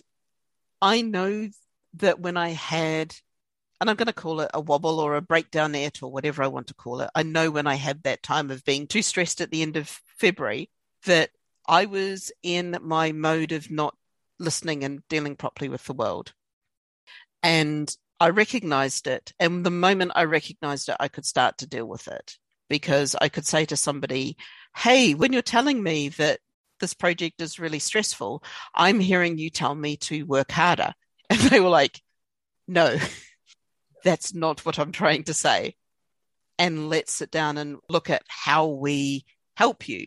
I 0.82 1.02
know 1.02 1.50
that 1.96 2.20
when 2.20 2.38
I 2.38 2.50
had 2.50 3.16
and 3.82 3.90
I'm 3.90 3.96
going 3.98 4.08
to 4.08 4.14
call 4.14 4.40
it 4.40 4.52
a 4.54 4.62
wobble 4.62 5.00
or 5.00 5.16
a 5.16 5.22
breakdown 5.22 5.76
it 5.76 6.02
or 6.02 6.12
whatever 6.12 6.42
I 6.42 6.48
want 6.48 6.68
to 6.68 6.74
call 6.74 7.02
it. 7.02 7.10
I 7.14 7.24
know 7.24 7.52
when 7.52 7.68
I 7.68 7.76
had 7.76 8.04
that 8.04 8.24
time 8.24 8.50
of 8.50 8.64
being 8.64 8.88
too 8.88 9.02
stressed 9.02 9.42
at 9.42 9.52
the 9.52 9.62
end 9.62 9.76
of 9.76 9.90
February 10.18 10.70
that 11.06 11.32
I 11.68 11.86
was 11.86 12.32
in 12.42 12.78
my 12.82 13.12
mode 13.12 13.52
of 13.52 13.70
not 13.70 13.96
listening 14.40 14.84
and 14.84 15.06
dealing 15.10 15.36
properly 15.36 15.70
with 15.70 15.84
the 15.86 15.94
world. 15.94 16.34
And 17.44 17.94
I 18.20 18.30
recognized 18.30 19.08
it. 19.08 19.34
And 19.40 19.66
the 19.66 19.72
moment 19.72 20.14
I 20.16 20.24
recognized 20.24 20.90
it, 20.90 20.96
I 21.00 21.10
could 21.10 21.26
start 21.26 21.58
to 21.60 21.68
deal 21.68 21.86
with 21.86 22.08
it 22.08 22.38
because 22.70 23.16
I 23.20 23.30
could 23.30 23.46
say 23.46 23.66
to 23.66 23.78
somebody, 23.78 24.38
Hey, 24.76 25.14
when 25.14 25.34
you're 25.34 25.42
telling 25.42 25.84
me 25.84 26.10
that 26.10 26.40
this 26.80 26.94
project 26.94 27.42
is 27.42 27.60
really 27.60 27.80
stressful, 27.80 28.44
I'm 28.74 29.00
hearing 29.00 29.38
you 29.38 29.50
tell 29.50 29.76
me 29.76 29.98
to 29.98 30.24
work 30.24 30.52
harder. 30.52 30.94
And 31.28 31.40
they 31.40 31.60
were 31.60 31.70
like, 31.70 32.02
No, 32.68 32.98
that's 34.04 34.34
not 34.34 34.64
what 34.66 34.78
I'm 34.78 34.92
trying 34.92 35.24
to 35.24 35.34
say. 35.34 35.76
And 36.60 36.90
let's 36.90 37.12
sit 37.12 37.32
down 37.32 37.58
and 37.58 37.78
look 37.90 38.10
at 38.10 38.24
how 38.28 38.68
we 38.68 39.26
help 39.58 39.90
you. 39.90 40.06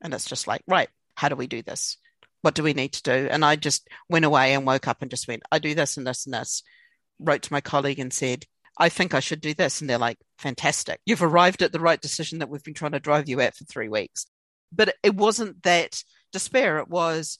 And 0.00 0.12
it's 0.12 0.26
just 0.26 0.46
like, 0.46 0.62
right, 0.66 0.88
how 1.14 1.28
do 1.28 1.36
we 1.36 1.46
do 1.46 1.62
this? 1.62 1.96
What 2.42 2.54
do 2.54 2.62
we 2.62 2.74
need 2.74 2.92
to 2.94 3.02
do? 3.02 3.28
And 3.30 3.44
I 3.44 3.56
just 3.56 3.88
went 4.08 4.24
away 4.24 4.54
and 4.54 4.66
woke 4.66 4.86
up 4.86 5.00
and 5.00 5.10
just 5.10 5.28
went, 5.28 5.42
I 5.50 5.58
do 5.58 5.74
this 5.74 5.96
and 5.96 6.06
this 6.06 6.26
and 6.26 6.34
this. 6.34 6.62
Wrote 7.18 7.42
to 7.42 7.52
my 7.52 7.60
colleague 7.60 7.98
and 7.98 8.12
said, 8.12 8.44
I 8.78 8.88
think 8.90 9.14
I 9.14 9.20
should 9.20 9.40
do 9.40 9.54
this. 9.54 9.80
And 9.80 9.90
they're 9.90 9.98
like, 9.98 10.18
fantastic. 10.38 11.00
You've 11.04 11.22
arrived 11.22 11.62
at 11.62 11.72
the 11.72 11.80
right 11.80 12.00
decision 12.00 12.38
that 12.38 12.48
we've 12.48 12.62
been 12.62 12.74
trying 12.74 12.92
to 12.92 13.00
drive 13.00 13.28
you 13.28 13.40
at 13.40 13.56
for 13.56 13.64
three 13.64 13.88
weeks. 13.88 14.26
But 14.72 14.94
it 15.02 15.14
wasn't 15.14 15.62
that 15.62 16.02
despair. 16.32 16.78
It 16.78 16.88
was, 16.88 17.38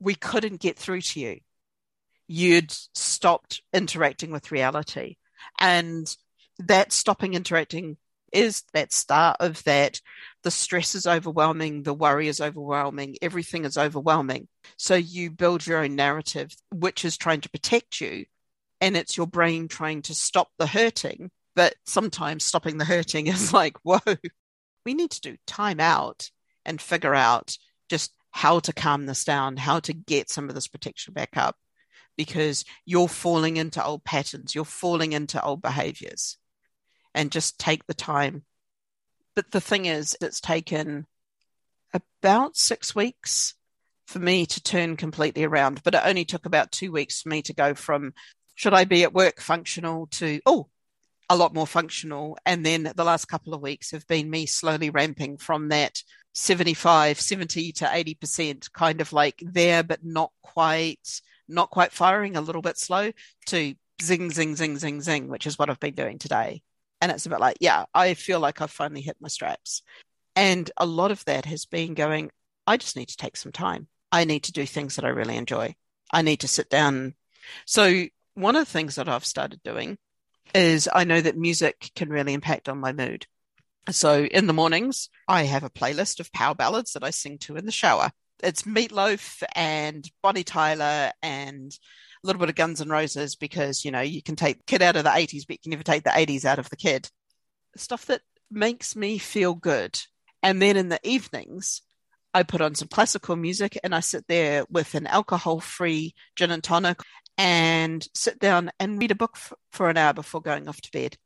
we 0.00 0.14
couldn't 0.14 0.60
get 0.60 0.78
through 0.78 1.02
to 1.02 1.20
you. 1.20 1.40
You'd 2.28 2.72
stopped 2.94 3.62
interacting 3.72 4.30
with 4.30 4.50
reality. 4.52 5.16
And 5.58 6.14
that 6.58 6.92
stopping 6.92 7.34
interacting 7.34 7.96
is 8.32 8.64
that 8.72 8.92
start 8.92 9.36
of 9.40 9.62
that. 9.64 10.00
The 10.42 10.50
stress 10.50 10.94
is 10.94 11.06
overwhelming, 11.06 11.82
the 11.82 11.94
worry 11.94 12.28
is 12.28 12.40
overwhelming, 12.40 13.16
everything 13.22 13.64
is 13.64 13.78
overwhelming. 13.78 14.48
So 14.76 14.94
you 14.94 15.30
build 15.30 15.66
your 15.66 15.78
own 15.78 15.94
narrative, 15.94 16.54
which 16.70 17.04
is 17.04 17.16
trying 17.16 17.40
to 17.42 17.50
protect 17.50 18.00
you. 18.00 18.26
And 18.80 18.96
it's 18.96 19.16
your 19.16 19.26
brain 19.26 19.68
trying 19.68 20.02
to 20.02 20.14
stop 20.14 20.48
the 20.58 20.66
hurting. 20.66 21.30
But 21.54 21.74
sometimes 21.86 22.44
stopping 22.44 22.76
the 22.76 22.84
hurting 22.84 23.26
is 23.28 23.52
like, 23.52 23.76
whoa, 23.82 23.98
we 24.84 24.94
need 24.94 25.10
to 25.12 25.20
do 25.20 25.36
time 25.46 25.80
out 25.80 26.30
and 26.66 26.80
figure 26.80 27.14
out 27.14 27.56
just 27.88 28.12
how 28.30 28.58
to 28.60 28.72
calm 28.72 29.06
this 29.06 29.24
down, 29.24 29.56
how 29.56 29.80
to 29.80 29.94
get 29.94 30.28
some 30.28 30.50
of 30.50 30.54
this 30.54 30.68
protection 30.68 31.14
back 31.14 31.36
up 31.36 31.56
because 32.16 32.64
you're 32.84 33.08
falling 33.08 33.56
into 33.56 33.82
old 33.82 34.04
patterns, 34.04 34.54
you're 34.54 34.64
falling 34.64 35.12
into 35.12 35.42
old 35.42 35.62
behaviors, 35.62 36.36
and 37.14 37.30
just 37.30 37.58
take 37.58 37.86
the 37.86 37.94
time. 37.94 38.44
But 39.34 39.50
the 39.50 39.60
thing 39.60 39.86
is, 39.86 40.16
it's 40.20 40.40
taken 40.40 41.06
about 42.22 42.56
six 42.56 42.94
weeks 42.94 43.54
for 44.06 44.18
me 44.18 44.46
to 44.46 44.62
turn 44.62 44.96
completely 44.96 45.44
around, 45.44 45.82
but 45.82 45.94
it 45.94 46.02
only 46.04 46.24
took 46.24 46.46
about 46.46 46.72
two 46.72 46.92
weeks 46.92 47.22
for 47.22 47.28
me 47.28 47.42
to 47.42 47.54
go 47.54 47.74
from 47.74 48.12
should 48.54 48.72
I 48.72 48.84
be 48.84 49.02
at 49.02 49.12
work 49.12 49.40
functional 49.40 50.06
to, 50.12 50.40
oh, 50.46 50.68
a 51.28 51.36
lot 51.36 51.52
more 51.52 51.66
functional. 51.66 52.38
And 52.46 52.64
then 52.64 52.90
the 52.94 53.04
last 53.04 53.26
couple 53.26 53.52
of 53.52 53.60
weeks 53.60 53.90
have 53.90 54.06
been 54.06 54.30
me 54.30 54.46
slowly 54.46 54.88
ramping 54.88 55.36
from 55.36 55.68
that 55.68 56.02
75, 56.36 57.18
70 57.18 57.72
to 57.72 57.86
80% 57.86 58.70
kind 58.72 59.00
of 59.00 59.12
like 59.14 59.42
there, 59.42 59.82
but 59.82 60.04
not 60.04 60.32
quite 60.42 61.22
not 61.48 61.70
quite 61.70 61.92
firing, 61.92 62.36
a 62.36 62.40
little 62.40 62.60
bit 62.60 62.76
slow, 62.76 63.10
to 63.46 63.74
zing, 64.02 64.30
zing, 64.30 64.56
zing, 64.56 64.76
zing, 64.78 65.00
zing, 65.00 65.28
which 65.28 65.46
is 65.46 65.58
what 65.58 65.70
I've 65.70 65.80
been 65.80 65.94
doing 65.94 66.18
today. 66.18 66.62
And 67.00 67.12
it's 67.12 67.24
a 67.24 67.30
bit 67.30 67.40
like, 67.40 67.58
yeah, 67.60 67.84
I 67.94 68.14
feel 68.14 68.40
like 68.40 68.60
I've 68.60 68.70
finally 68.70 69.00
hit 69.00 69.16
my 69.20 69.28
straps. 69.28 69.82
And 70.34 70.70
a 70.76 70.84
lot 70.84 71.10
of 71.10 71.24
that 71.26 71.44
has 71.46 71.64
been 71.64 71.94
going, 71.94 72.30
I 72.66 72.76
just 72.76 72.96
need 72.96 73.08
to 73.08 73.16
take 73.16 73.36
some 73.36 73.52
time. 73.52 73.86
I 74.12 74.24
need 74.24 74.44
to 74.44 74.52
do 74.52 74.66
things 74.66 74.96
that 74.96 75.04
I 75.04 75.08
really 75.08 75.36
enjoy. 75.36 75.74
I 76.12 76.22
need 76.22 76.40
to 76.40 76.48
sit 76.48 76.68
down. 76.68 77.14
So, 77.64 78.06
one 78.34 78.56
of 78.56 78.66
the 78.66 78.70
things 78.70 78.96
that 78.96 79.08
I've 79.08 79.24
started 79.24 79.62
doing 79.62 79.98
is 80.54 80.88
I 80.92 81.04
know 81.04 81.20
that 81.20 81.38
music 81.38 81.90
can 81.94 82.10
really 82.10 82.34
impact 82.34 82.68
on 82.68 82.78
my 82.78 82.92
mood. 82.92 83.26
So, 83.90 84.24
in 84.24 84.46
the 84.46 84.52
mornings, 84.52 85.08
I 85.28 85.44
have 85.44 85.62
a 85.62 85.70
playlist 85.70 86.18
of 86.18 86.32
power 86.32 86.54
ballads 86.54 86.92
that 86.92 87.04
I 87.04 87.10
sing 87.10 87.38
to 87.38 87.56
in 87.56 87.66
the 87.66 87.72
shower 87.72 88.10
it's 88.42 88.62
Meatloaf 88.62 89.42
and 89.54 90.08
Bonnie 90.22 90.44
Tyler 90.44 91.12
and 91.22 91.72
a 91.72 92.26
little 92.26 92.40
bit 92.40 92.48
of 92.48 92.54
Guns 92.54 92.80
N' 92.80 92.88
Roses 92.88 93.36
because 93.36 93.84
you 93.84 93.90
know 93.90 94.00
you 94.00 94.22
can 94.22 94.36
take 94.36 94.58
the 94.58 94.64
kid 94.64 94.82
out 94.82 94.96
of 94.96 95.04
the 95.04 95.10
80s, 95.10 95.46
but 95.46 95.54
you 95.54 95.58
can 95.62 95.70
never 95.70 95.82
take 95.82 96.04
the 96.04 96.10
80s 96.10 96.44
out 96.44 96.58
of 96.58 96.68
the 96.70 96.76
kid. 96.76 97.08
Stuff 97.76 98.06
that 98.06 98.22
makes 98.50 98.96
me 98.96 99.18
feel 99.18 99.54
good. 99.54 99.98
And 100.42 100.60
then 100.60 100.76
in 100.76 100.88
the 100.88 101.00
evenings, 101.02 101.82
I 102.34 102.42
put 102.42 102.60
on 102.60 102.74
some 102.74 102.88
classical 102.88 103.36
music 103.36 103.78
and 103.82 103.94
I 103.94 104.00
sit 104.00 104.26
there 104.28 104.64
with 104.70 104.94
an 104.94 105.06
alcohol 105.06 105.60
free 105.60 106.14
gin 106.36 106.50
and 106.50 106.62
tonic 106.62 107.00
and 107.38 108.06
sit 108.14 108.38
down 108.38 108.70
and 108.78 109.00
read 109.00 109.10
a 109.10 109.16
book 109.16 109.36
for 109.72 109.88
an 109.88 109.96
hour 109.96 110.12
before 110.12 110.40
going 110.40 110.68
off 110.68 110.80
to 110.82 110.90
bed. 110.90 111.16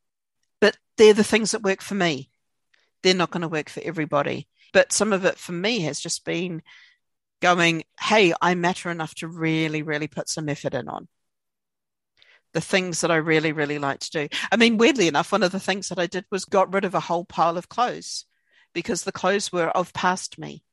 But 0.61 0.77
they're 0.97 1.15
the 1.15 1.25
things 1.25 1.53
that 1.53 1.63
work 1.63 1.83
for 1.83 1.95
me. 1.95 2.30
They're 3.03 3.15
not 3.15 3.31
going 3.31 3.43
to 3.43 3.49
work 3.49 3.69
for 3.69 3.83
everybody. 3.85 4.49
But 4.73 4.93
some 4.93 5.13
of 5.13 5.25
it 5.25 5.39
for 5.39 5.53
me 5.53 5.81
has 5.81 6.01
just 6.01 6.25
been 6.25 6.63
going, 7.41 7.85
hey, 8.01 8.33
I 8.41 8.55
matter 8.55 8.91
enough 8.91 9.15
to 9.17 9.29
really, 9.29 9.83
really 9.83 10.09
put 10.09 10.29
some 10.29 10.49
effort 10.49 10.75
in 10.75 10.89
on 10.89 11.09
the 12.53 12.61
things 12.61 13.01
that 13.01 13.11
I 13.11 13.17
really, 13.17 13.53
really 13.53 13.79
like 13.79 14.01
to 14.01 14.11
do. 14.11 14.29
I 14.51 14.57
mean, 14.57 14.77
weirdly 14.77 15.09
enough, 15.09 15.33
one 15.33 15.43
of 15.43 15.53
the 15.53 15.61
things 15.61 15.89
that 15.89 15.99
I 15.99 16.07
did 16.07 16.25
was 16.31 16.45
got 16.45 16.73
rid 16.73 16.85
of 16.85 16.95
a 16.95 17.01
whole 17.01 17.25
pile 17.25 17.57
of 17.57 17.69
clothes 17.69 18.27
because 18.75 19.03
the 19.03 19.13
clothes 19.13 19.53
were 19.53 19.69
of 19.69 19.93
past 19.93 20.39
me. 20.39 20.65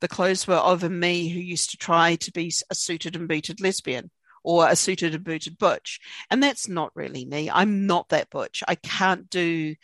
The 0.00 0.08
clothes 0.08 0.46
were 0.46 0.56
of 0.56 0.82
a 0.82 0.90
me 0.90 1.28
who 1.28 1.40
used 1.40 1.70
to 1.70 1.76
try 1.76 2.16
to 2.16 2.32
be 2.32 2.52
a 2.70 2.74
suited 2.74 3.16
and 3.16 3.28
booted 3.28 3.60
lesbian 3.60 4.10
or 4.42 4.68
a 4.68 4.76
suited 4.76 5.14
and 5.14 5.24
booted 5.24 5.58
butch. 5.58 6.00
And 6.30 6.42
that's 6.42 6.68
not 6.68 6.94
really 6.94 7.24
me. 7.24 7.50
I'm 7.50 7.86
not 7.86 8.08
that 8.08 8.30
butch. 8.30 8.62
I 8.66 8.74
can't 8.74 9.30
do 9.30 9.76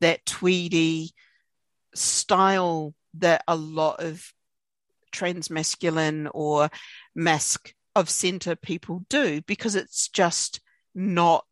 that 0.00 0.24
tweedy 0.26 1.14
style 1.94 2.94
that 3.14 3.42
a 3.48 3.56
lot 3.56 4.02
of 4.02 4.32
transmasculine 5.12 6.28
or 6.34 6.68
masc 7.14 7.72
of 7.94 8.10
center 8.10 8.54
people 8.54 9.04
do 9.08 9.40
because 9.42 9.74
it's 9.74 10.08
just 10.08 10.60
not 10.94 11.44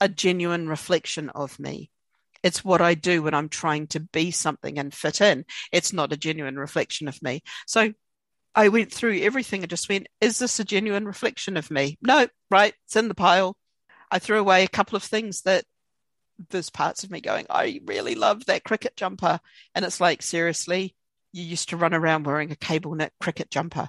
a 0.00 0.08
genuine 0.08 0.68
reflection 0.68 1.28
of 1.30 1.58
me. 1.58 1.90
It's 2.42 2.64
what 2.64 2.80
I 2.80 2.94
do 2.94 3.22
when 3.22 3.34
I'm 3.34 3.48
trying 3.48 3.88
to 3.88 4.00
be 4.00 4.30
something 4.30 4.78
and 4.78 4.94
fit 4.94 5.20
in. 5.20 5.44
It's 5.72 5.92
not 5.92 6.12
a 6.12 6.16
genuine 6.16 6.56
reflection 6.56 7.08
of 7.08 7.20
me. 7.22 7.42
So 7.66 7.92
I 8.54 8.68
went 8.68 8.92
through 8.92 9.20
everything 9.20 9.62
and 9.62 9.70
just 9.70 9.88
went, 9.88 10.06
is 10.20 10.38
this 10.38 10.58
a 10.58 10.64
genuine 10.64 11.04
reflection 11.04 11.56
of 11.56 11.70
me? 11.70 11.98
No, 12.00 12.26
right. 12.50 12.72
It's 12.86 12.96
in 12.96 13.08
the 13.08 13.14
pile. 13.14 13.56
I 14.10 14.18
threw 14.18 14.40
away 14.40 14.64
a 14.64 14.68
couple 14.68 14.96
of 14.96 15.02
things 15.02 15.42
that 15.42 15.64
there's 16.48 16.70
parts 16.70 17.04
of 17.04 17.10
me 17.10 17.20
going, 17.20 17.46
I 17.50 17.80
really 17.84 18.14
love 18.14 18.46
that 18.46 18.64
cricket 18.64 18.96
jumper. 18.96 19.40
And 19.74 19.84
it's 19.84 20.00
like, 20.00 20.22
seriously, 20.22 20.94
you 21.32 21.44
used 21.44 21.68
to 21.68 21.76
run 21.76 21.94
around 21.94 22.24
wearing 22.26 22.50
a 22.50 22.56
cable 22.56 22.94
knit 22.94 23.12
cricket 23.20 23.50
jumper. 23.50 23.88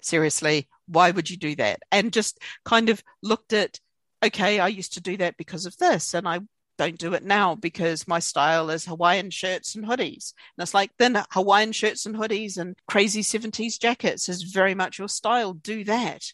Seriously, 0.00 0.68
why 0.86 1.10
would 1.10 1.30
you 1.30 1.36
do 1.36 1.54
that? 1.56 1.80
And 1.92 2.12
just 2.12 2.38
kind 2.64 2.88
of 2.88 3.02
looked 3.22 3.52
at, 3.52 3.78
okay, 4.24 4.58
I 4.58 4.68
used 4.68 4.94
to 4.94 5.00
do 5.00 5.16
that 5.18 5.36
because 5.36 5.66
of 5.66 5.76
this. 5.76 6.14
And 6.14 6.26
I 6.26 6.40
don't 6.78 6.98
do 6.98 7.14
it 7.14 7.24
now 7.24 7.54
because 7.54 8.08
my 8.08 8.18
style 8.18 8.70
is 8.70 8.86
Hawaiian 8.86 9.30
shirts 9.30 9.74
and 9.74 9.84
hoodies. 9.84 10.32
And 10.56 10.62
it's 10.62 10.74
like, 10.74 10.90
then 10.98 11.22
Hawaiian 11.30 11.72
shirts 11.72 12.06
and 12.06 12.16
hoodies 12.16 12.56
and 12.56 12.76
crazy 12.88 13.22
70s 13.22 13.78
jackets 13.78 14.28
is 14.28 14.42
very 14.42 14.74
much 14.74 14.98
your 14.98 15.08
style. 15.08 15.52
Do 15.52 15.84
that. 15.84 16.32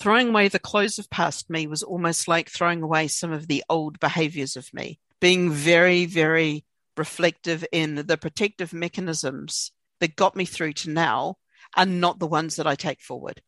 Throwing 0.00 0.30
away 0.30 0.48
the 0.48 0.58
clothes 0.58 0.98
of 0.98 1.08
past 1.08 1.48
me 1.48 1.66
was 1.66 1.82
almost 1.82 2.28
like 2.28 2.50
throwing 2.50 2.82
away 2.82 3.08
some 3.08 3.32
of 3.32 3.46
the 3.46 3.64
old 3.68 4.00
behaviors 4.00 4.56
of 4.56 4.72
me, 4.74 4.98
being 5.20 5.50
very, 5.50 6.04
very 6.04 6.64
reflective 6.96 7.64
in 7.72 7.94
the 7.94 8.16
protective 8.16 8.72
mechanisms 8.72 9.72
that 10.00 10.16
got 10.16 10.36
me 10.36 10.44
through 10.44 10.72
to 10.72 10.90
now 10.90 11.36
are 11.76 11.86
not 11.86 12.18
the 12.18 12.26
ones 12.26 12.56
that 12.56 12.66
I 12.66 12.74
take 12.74 13.00
forward. 13.00 13.40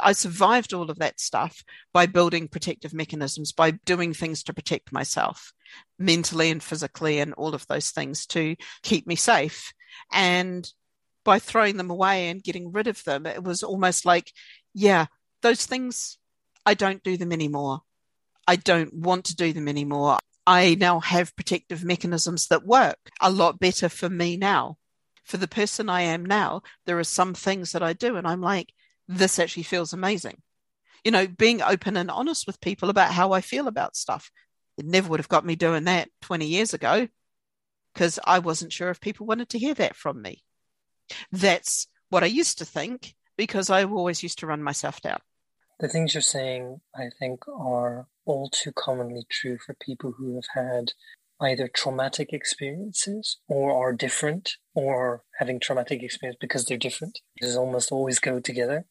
I 0.00 0.12
survived 0.12 0.72
all 0.72 0.90
of 0.90 0.98
that 1.00 1.18
stuff 1.18 1.64
by 1.92 2.06
building 2.06 2.48
protective 2.48 2.94
mechanisms, 2.94 3.52
by 3.52 3.72
doing 3.72 4.14
things 4.14 4.42
to 4.44 4.54
protect 4.54 4.92
myself 4.92 5.52
mentally 5.98 6.50
and 6.50 6.62
physically, 6.62 7.18
and 7.18 7.34
all 7.34 7.54
of 7.54 7.66
those 7.66 7.90
things 7.90 8.26
to 8.26 8.56
keep 8.82 9.06
me 9.06 9.16
safe. 9.16 9.72
And 10.12 10.70
by 11.24 11.38
throwing 11.38 11.76
them 11.76 11.90
away 11.90 12.28
and 12.28 12.42
getting 12.42 12.72
rid 12.72 12.86
of 12.86 13.02
them, 13.04 13.26
it 13.26 13.42
was 13.42 13.62
almost 13.62 14.04
like, 14.04 14.32
yeah, 14.74 15.06
those 15.42 15.66
things, 15.66 16.18
I 16.66 16.74
don't 16.74 17.02
do 17.02 17.16
them 17.16 17.32
anymore. 17.32 17.80
I 18.46 18.56
don't 18.56 18.94
want 18.94 19.26
to 19.26 19.36
do 19.36 19.52
them 19.52 19.68
anymore. 19.68 20.18
I 20.46 20.74
now 20.74 21.00
have 21.00 21.36
protective 21.36 21.84
mechanisms 21.84 22.48
that 22.48 22.66
work 22.66 22.98
a 23.20 23.30
lot 23.30 23.60
better 23.60 23.88
for 23.88 24.08
me 24.08 24.36
now. 24.36 24.78
For 25.24 25.36
the 25.36 25.48
person 25.48 25.88
I 25.88 26.02
am 26.02 26.24
now, 26.24 26.62
there 26.86 26.98
are 26.98 27.04
some 27.04 27.34
things 27.34 27.72
that 27.72 27.82
I 27.82 27.92
do, 27.92 28.16
and 28.16 28.26
I'm 28.26 28.40
like, 28.40 28.72
this 29.06 29.38
actually 29.38 29.62
feels 29.62 29.92
amazing. 29.92 30.42
You 31.04 31.12
know, 31.12 31.26
being 31.26 31.62
open 31.62 31.96
and 31.96 32.10
honest 32.10 32.46
with 32.46 32.60
people 32.60 32.90
about 32.90 33.12
how 33.12 33.32
I 33.32 33.40
feel 33.40 33.68
about 33.68 33.96
stuff. 33.96 34.30
It 34.76 34.86
never 34.86 35.08
would 35.08 35.20
have 35.20 35.28
got 35.28 35.46
me 35.46 35.56
doing 35.56 35.84
that 35.84 36.08
20 36.22 36.46
years 36.46 36.74
ago 36.74 37.06
because 37.94 38.18
I 38.24 38.38
wasn't 38.38 38.72
sure 38.72 38.90
if 38.90 39.00
people 39.00 39.26
wanted 39.26 39.50
to 39.50 39.58
hear 39.58 39.74
that 39.74 39.94
from 39.94 40.20
me. 40.20 40.42
That's 41.30 41.86
what 42.08 42.22
I 42.22 42.26
used 42.26 42.58
to 42.58 42.64
think 42.64 43.14
because 43.36 43.70
I 43.70 43.84
always 43.84 44.22
used 44.22 44.40
to 44.40 44.46
run 44.46 44.62
myself 44.62 45.00
down. 45.00 45.18
The 45.80 45.88
things 45.88 46.12
you're 46.12 46.20
saying, 46.20 46.82
I 46.94 47.08
think, 47.18 47.48
are 47.48 48.06
all 48.26 48.50
too 48.50 48.70
commonly 48.70 49.24
true 49.30 49.56
for 49.64 49.74
people 49.74 50.12
who 50.18 50.34
have 50.34 50.44
had 50.54 50.92
either 51.40 51.68
traumatic 51.68 52.34
experiences 52.34 53.38
or 53.48 53.72
are 53.72 53.94
different 53.94 54.56
or 54.74 55.22
having 55.38 55.58
traumatic 55.58 56.02
experience 56.02 56.36
because 56.38 56.66
they're 56.66 56.76
different. 56.76 57.20
These 57.40 57.56
almost 57.56 57.90
always 57.90 58.18
go 58.18 58.40
together 58.40 58.84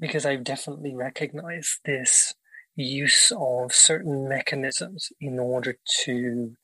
because 0.00 0.24
I've 0.24 0.42
definitely 0.42 0.94
recognized 0.94 1.80
this 1.84 2.32
use 2.74 3.30
of 3.38 3.74
certain 3.74 4.26
mechanisms 4.26 5.10
in 5.20 5.38
order 5.38 5.76
to 6.04 6.54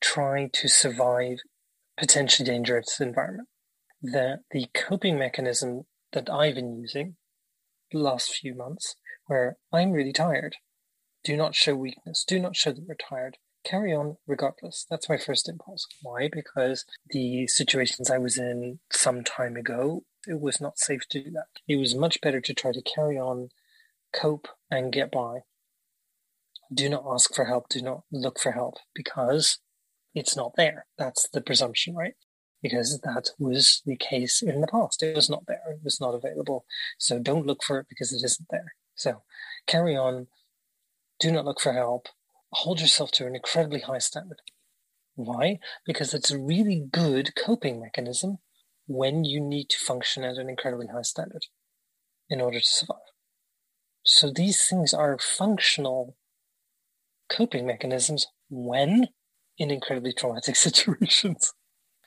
try 0.00 0.48
to 0.54 0.68
survive 0.68 1.36
potentially 1.98 2.46
dangerous 2.46 2.98
environment. 2.98 3.48
That 4.00 4.40
the 4.50 4.68
coping 4.72 5.18
mechanism 5.18 5.82
that 6.12 6.30
I've 6.30 6.54
been 6.54 6.80
using 6.80 7.16
the 7.92 7.98
last 7.98 8.34
few 8.34 8.54
months, 8.54 8.96
where 9.26 9.56
I'm 9.72 9.92
really 9.92 10.12
tired, 10.12 10.56
do 11.22 11.36
not 11.36 11.54
show 11.54 11.74
weakness, 11.74 12.24
do 12.26 12.38
not 12.38 12.56
show 12.56 12.72
that 12.72 12.84
you're 12.86 12.96
tired, 12.96 13.38
carry 13.64 13.94
on 13.94 14.16
regardless. 14.26 14.86
That's 14.90 15.08
my 15.08 15.16
first 15.16 15.48
impulse. 15.48 15.86
Why? 16.02 16.28
Because 16.30 16.84
the 17.08 17.46
situations 17.46 18.10
I 18.10 18.18
was 18.18 18.38
in 18.38 18.80
some 18.92 19.24
time 19.24 19.56
ago 19.56 20.04
it 20.26 20.40
was 20.40 20.60
not 20.60 20.78
safe 20.78 21.06
to 21.10 21.22
do 21.22 21.30
that. 21.32 21.46
It 21.68 21.76
was 21.76 21.94
much 21.94 22.20
better 22.20 22.40
to 22.40 22.54
try 22.54 22.72
to 22.72 22.82
carry 22.82 23.18
on, 23.18 23.50
cope, 24.12 24.48
and 24.70 24.92
get 24.92 25.10
by. 25.10 25.40
Do 26.72 26.88
not 26.88 27.04
ask 27.08 27.34
for 27.34 27.44
help. 27.44 27.68
Do 27.68 27.82
not 27.82 28.02
look 28.10 28.40
for 28.40 28.52
help 28.52 28.76
because 28.94 29.58
it's 30.14 30.36
not 30.36 30.52
there. 30.56 30.86
That's 30.98 31.28
the 31.28 31.40
presumption, 31.40 31.94
right? 31.94 32.14
Because 32.64 32.98
that 33.04 33.28
was 33.38 33.82
the 33.84 33.94
case 33.96 34.40
in 34.40 34.62
the 34.62 34.66
past. 34.66 35.02
It 35.02 35.14
was 35.14 35.28
not 35.28 35.44
there. 35.46 35.60
It 35.68 35.84
was 35.84 36.00
not 36.00 36.14
available. 36.14 36.64
So 36.96 37.18
don't 37.18 37.46
look 37.46 37.62
for 37.62 37.78
it 37.78 37.90
because 37.90 38.10
it 38.10 38.24
isn't 38.24 38.48
there. 38.50 38.72
So 38.94 39.20
carry 39.66 39.94
on. 39.94 40.28
Do 41.20 41.30
not 41.30 41.44
look 41.44 41.60
for 41.60 41.74
help. 41.74 42.08
Hold 42.52 42.80
yourself 42.80 43.10
to 43.12 43.26
an 43.26 43.34
incredibly 43.34 43.80
high 43.80 43.98
standard. 43.98 44.40
Why? 45.14 45.58
Because 45.84 46.14
it's 46.14 46.30
a 46.30 46.38
really 46.38 46.86
good 46.90 47.34
coping 47.36 47.82
mechanism 47.82 48.38
when 48.86 49.24
you 49.24 49.42
need 49.42 49.68
to 49.68 49.78
function 49.78 50.24
at 50.24 50.38
an 50.38 50.48
incredibly 50.48 50.86
high 50.86 51.02
standard 51.02 51.44
in 52.30 52.40
order 52.40 52.60
to 52.60 52.66
survive. 52.66 52.96
So 54.04 54.30
these 54.30 54.66
things 54.66 54.94
are 54.94 55.18
functional 55.18 56.16
coping 57.28 57.66
mechanisms 57.66 58.26
when 58.48 59.08
in 59.58 59.70
incredibly 59.70 60.14
traumatic 60.14 60.56
situations. 60.68 61.52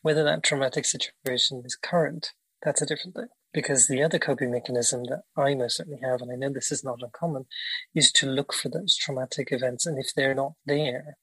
Whether 0.08 0.24
that 0.24 0.42
traumatic 0.42 0.86
situation 0.86 1.64
is 1.66 1.76
current, 1.76 2.32
that's 2.64 2.82
a 2.82 2.86
different 2.86 3.14
thing. 3.14 3.28
Because 3.54 3.90
the 3.90 4.02
other 4.02 4.20
coping 4.20 4.52
mechanism 4.52 5.04
that 5.10 5.24
I 5.36 5.54
most 5.54 5.76
certainly 5.76 6.00
have, 6.02 6.22
and 6.22 6.32
I 6.32 6.36
know 6.36 6.50
this 6.50 6.72
is 6.72 6.82
not 6.82 7.02
uncommon, 7.02 7.48
is 7.94 8.10
to 8.14 8.26
look 8.26 8.54
for 8.54 8.70
those 8.70 8.96
traumatic 8.96 9.50
events. 9.52 9.86
And 9.86 10.00
if 10.00 10.14
they're 10.16 10.34
not 10.34 10.54
there, 10.66 11.18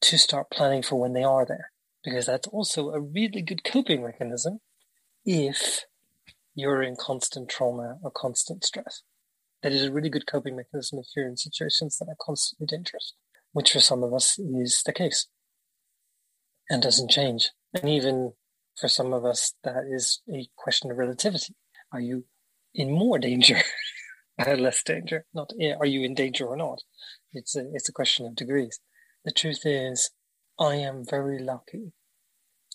to 0.00 0.16
start 0.16 0.50
planning 0.50 0.82
for 0.82 0.98
when 0.98 1.12
they 1.12 1.22
are 1.22 1.44
there 1.44 1.72
because 2.02 2.24
that's 2.24 2.48
also 2.48 2.88
a 2.88 2.98
really 2.98 3.42
good 3.42 3.64
coping 3.64 4.02
mechanism 4.02 4.60
if 5.26 5.84
you're 6.54 6.82
in 6.82 6.96
constant 6.96 7.50
trauma 7.50 7.98
or 8.02 8.10
constant 8.10 8.64
stress. 8.64 9.02
That 9.62 9.72
is 9.72 9.84
a 9.84 9.92
really 9.92 10.08
good 10.08 10.26
coping 10.26 10.56
mechanism 10.56 11.00
if 11.00 11.08
you're 11.14 11.28
in 11.28 11.36
situations 11.36 11.98
that 11.98 12.08
are 12.08 12.16
constantly 12.18 12.66
dangerous, 12.66 13.12
which 13.52 13.72
for 13.72 13.80
some 13.80 14.02
of 14.02 14.14
us 14.14 14.38
is 14.38 14.82
the 14.86 14.94
case 14.94 15.26
and 16.70 16.82
doesn't 16.82 17.10
change. 17.10 17.50
And 17.74 17.88
even 17.88 18.32
for 18.78 18.88
some 18.88 19.12
of 19.12 19.24
us, 19.24 19.54
that 19.64 19.84
is 19.90 20.20
a 20.32 20.48
question 20.56 20.90
of 20.90 20.98
relativity. 20.98 21.54
Are 21.92 22.00
you 22.00 22.24
in 22.74 22.90
more 22.90 23.18
danger? 23.18 23.60
or 24.38 24.48
uh, 24.54 24.56
less 24.56 24.82
danger? 24.82 25.26
Not 25.34 25.52
are 25.78 25.86
you 25.86 26.02
in 26.02 26.14
danger 26.14 26.46
or 26.46 26.56
not? 26.56 26.82
It's 27.32 27.56
a, 27.56 27.64
it's 27.72 27.88
a 27.88 27.92
question 27.92 28.26
of 28.26 28.34
degrees. 28.34 28.80
The 29.24 29.32
truth 29.32 29.62
is, 29.64 30.10
I 30.58 30.76
am 30.76 31.04
very 31.04 31.38
lucky 31.38 31.92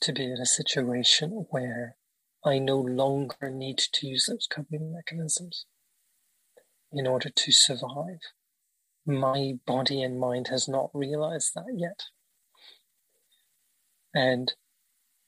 to 0.01 0.13
be 0.13 0.25
in 0.25 0.37
a 0.41 0.45
situation 0.45 1.45
where 1.49 1.95
I 2.45 2.59
no 2.59 2.77
longer 2.79 3.49
need 3.49 3.79
to 3.79 4.07
use 4.07 4.27
those 4.27 4.47
coping 4.49 4.93
mechanisms 4.93 5.65
in 6.91 7.07
order 7.07 7.29
to 7.29 7.51
survive. 7.51 8.19
My 9.05 9.53
body 9.65 10.01
and 10.01 10.19
mind 10.19 10.47
has 10.49 10.67
not 10.67 10.89
realized 10.93 11.51
that 11.55 11.73
yet. 11.75 12.03
And 14.13 14.53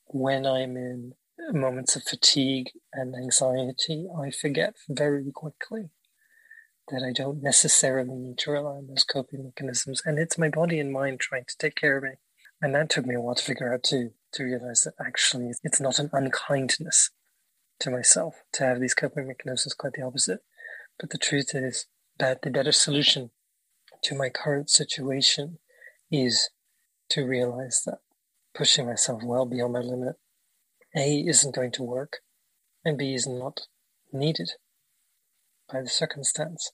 when 0.09 0.45
I'm 0.45 0.77
in 0.77 1.13
moments 1.51 1.95
of 1.95 2.03
fatigue 2.03 2.71
and 2.93 3.15
anxiety, 3.15 4.07
I 4.17 4.31
forget 4.31 4.75
very 4.89 5.31
quickly 5.31 5.89
that 6.89 7.03
I 7.03 7.11
don't 7.11 7.43
necessarily 7.43 8.15
need 8.15 8.37
to 8.39 8.51
rely 8.51 8.77
on 8.77 8.87
those 8.87 9.03
coping 9.03 9.43
mechanisms. 9.43 10.01
And 10.05 10.17
it's 10.17 10.37
my 10.37 10.49
body 10.49 10.79
and 10.79 10.91
mind 10.91 11.19
trying 11.19 11.45
to 11.45 11.57
take 11.57 11.75
care 11.75 11.97
of 11.97 12.03
me. 12.03 12.11
And 12.61 12.73
that 12.73 12.89
took 12.89 13.05
me 13.05 13.15
a 13.15 13.21
while 13.21 13.35
to 13.35 13.43
figure 13.43 13.73
out 13.73 13.83
too, 13.83 14.11
to 14.33 14.43
realize 14.43 14.81
that 14.81 14.93
actually 15.05 15.51
it's 15.63 15.81
not 15.81 15.99
an 15.99 16.09
unkindness 16.13 17.11
to 17.79 17.91
myself 17.91 18.35
to 18.53 18.63
have 18.63 18.79
these 18.79 18.95
coping 18.95 19.27
mechanisms, 19.27 19.73
quite 19.73 19.93
the 19.93 20.01
opposite. 20.01 20.39
But 20.99 21.11
the 21.11 21.17
truth 21.17 21.51
is 21.53 21.85
that 22.17 22.41
the 22.41 22.49
better 22.49 22.71
solution 22.71 23.31
to 24.03 24.15
my 24.15 24.29
current 24.29 24.69
situation 24.69 25.59
is 26.11 26.49
to 27.09 27.25
realize 27.25 27.83
that 27.85 27.99
pushing 28.57 28.87
myself 28.87 29.21
well 29.23 29.45
beyond 29.45 29.73
my 29.73 29.79
limit, 29.79 30.15
A, 30.95 31.19
isn't 31.27 31.53
going 31.53 31.71
to 31.73 31.83
work, 31.83 32.17
and 32.83 32.97
B, 32.97 33.13
is 33.13 33.27
not 33.27 33.61
needed 34.11 34.53
by 35.71 35.81
the 35.81 35.89
circumstance 35.89 36.71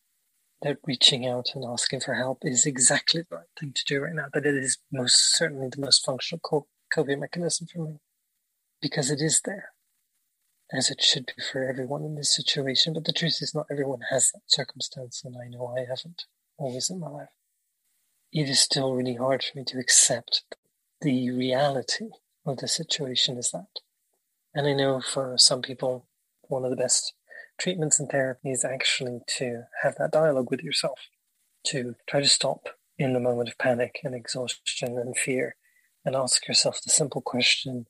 that 0.61 0.77
reaching 0.85 1.27
out 1.27 1.49
and 1.53 1.65
asking 1.65 1.99
for 1.99 2.13
help 2.13 2.39
is 2.43 2.65
exactly 2.65 3.21
the 3.21 3.35
right 3.35 3.47
thing 3.59 3.73
to 3.73 3.83
do 3.85 3.99
right 3.99 4.13
now, 4.13 4.27
that 4.33 4.45
it 4.45 4.55
is 4.55 4.77
most 4.93 5.35
certainly 5.35 5.67
the 5.69 5.81
most 5.81 6.05
functional 6.05 6.67
coping 6.93 7.19
mechanism 7.19 7.67
for 7.67 7.83
me 7.83 7.99
because 8.81 9.11
it 9.11 9.19
is 9.21 9.41
there, 9.43 9.71
as 10.71 10.89
it 10.89 11.01
should 11.01 11.25
be 11.25 11.43
for 11.51 11.67
everyone 11.67 12.05
in 12.05 12.15
this 12.15 12.33
situation. 12.33 12.93
But 12.93 13.03
the 13.03 13.11
truth 13.11 13.39
is, 13.41 13.53
not 13.53 13.67
everyone 13.69 14.01
has 14.09 14.31
that 14.33 14.43
circumstance, 14.47 15.21
and 15.25 15.35
I 15.35 15.49
know 15.49 15.67
I 15.67 15.81
haven't 15.81 16.23
always 16.57 16.89
in 16.89 16.99
my 16.99 17.09
life. 17.09 17.35
It 18.31 18.47
is 18.47 18.61
still 18.61 18.93
really 18.93 19.15
hard 19.15 19.43
for 19.43 19.57
me 19.57 19.65
to 19.65 19.79
accept 19.79 20.43
the 21.03 21.29
reality 21.31 22.09
of 22.45 22.57
the 22.57 22.67
situation 22.67 23.37
is 23.37 23.51
that. 23.51 23.67
And 24.55 24.67
I 24.67 24.73
know 24.73 25.01
for 25.01 25.37
some 25.37 25.61
people, 25.61 26.07
one 26.43 26.63
of 26.63 26.69
the 26.69 26.75
best 26.75 27.13
treatments 27.59 27.99
and 27.99 28.09
therapy 28.09 28.51
is 28.51 28.65
actually 28.65 29.19
to 29.37 29.63
have 29.83 29.95
that 29.97 30.11
dialogue 30.11 30.49
with 30.49 30.61
yourself, 30.61 30.99
to 31.67 31.95
try 32.09 32.21
to 32.21 32.27
stop 32.27 32.69
in 32.97 33.13
the 33.13 33.19
moment 33.19 33.49
of 33.49 33.57
panic 33.57 33.99
and 34.03 34.15
exhaustion 34.15 34.97
and 34.97 35.17
fear 35.17 35.55
and 36.05 36.15
ask 36.15 36.47
yourself 36.47 36.81
the 36.81 36.89
simple 36.89 37.21
question 37.21 37.85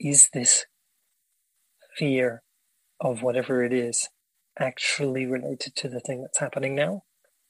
is 0.00 0.30
this 0.32 0.66
fear 1.96 2.42
of 3.00 3.22
whatever 3.22 3.62
it 3.62 3.72
is 3.72 4.08
actually 4.58 5.26
related 5.26 5.74
to 5.76 5.88
the 5.88 6.00
thing 6.00 6.22
that's 6.22 6.38
happening 6.38 6.74
now? 6.74 7.04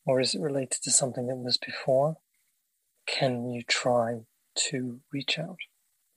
Or 0.04 0.20
is 0.20 0.34
it 0.34 0.40
related 0.40 0.82
to 0.82 0.90
something 0.90 1.28
that 1.28 1.36
was 1.36 1.58
before? 1.58 2.16
can 3.06 3.48
you 3.50 3.62
try 3.62 4.20
to 4.54 5.00
reach 5.12 5.38
out? 5.38 5.58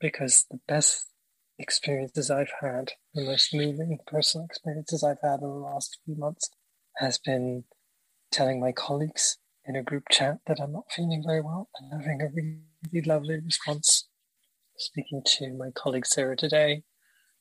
Because 0.00 0.46
the 0.50 0.60
best 0.68 1.08
experiences 1.58 2.30
I've 2.30 2.52
had, 2.60 2.92
the 3.14 3.24
most 3.24 3.54
moving 3.54 3.98
personal 4.06 4.46
experiences 4.46 5.02
I've 5.02 5.20
had 5.22 5.40
in 5.40 5.48
the 5.48 5.54
last 5.54 5.98
few 6.04 6.16
months, 6.16 6.50
has 6.98 7.18
been 7.18 7.64
telling 8.30 8.60
my 8.60 8.72
colleagues 8.72 9.38
in 9.64 9.76
a 9.76 9.82
group 9.82 10.04
chat 10.10 10.38
that 10.46 10.60
I'm 10.60 10.72
not 10.72 10.92
feeling 10.94 11.22
very 11.26 11.40
well 11.40 11.68
and 11.78 12.00
having 12.00 12.22
a 12.22 12.28
really 12.34 13.06
lovely 13.06 13.40
response. 13.40 14.06
Speaking 14.76 15.22
to 15.24 15.54
my 15.54 15.70
colleague 15.74 16.06
Sarah 16.06 16.36
today 16.36 16.82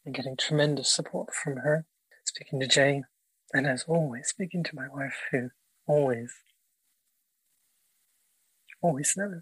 and 0.05 0.15
getting 0.15 0.37
tremendous 0.37 0.89
support 0.89 1.33
from 1.33 1.57
her. 1.57 1.85
Speaking 2.23 2.59
to 2.59 2.67
Jane, 2.67 3.05
and 3.53 3.67
as 3.67 3.83
always, 3.87 4.27
speaking 4.27 4.63
to 4.63 4.75
my 4.75 4.87
wife, 4.87 5.15
who 5.31 5.49
always, 5.87 6.33
always 8.81 9.13
knows 9.15 9.41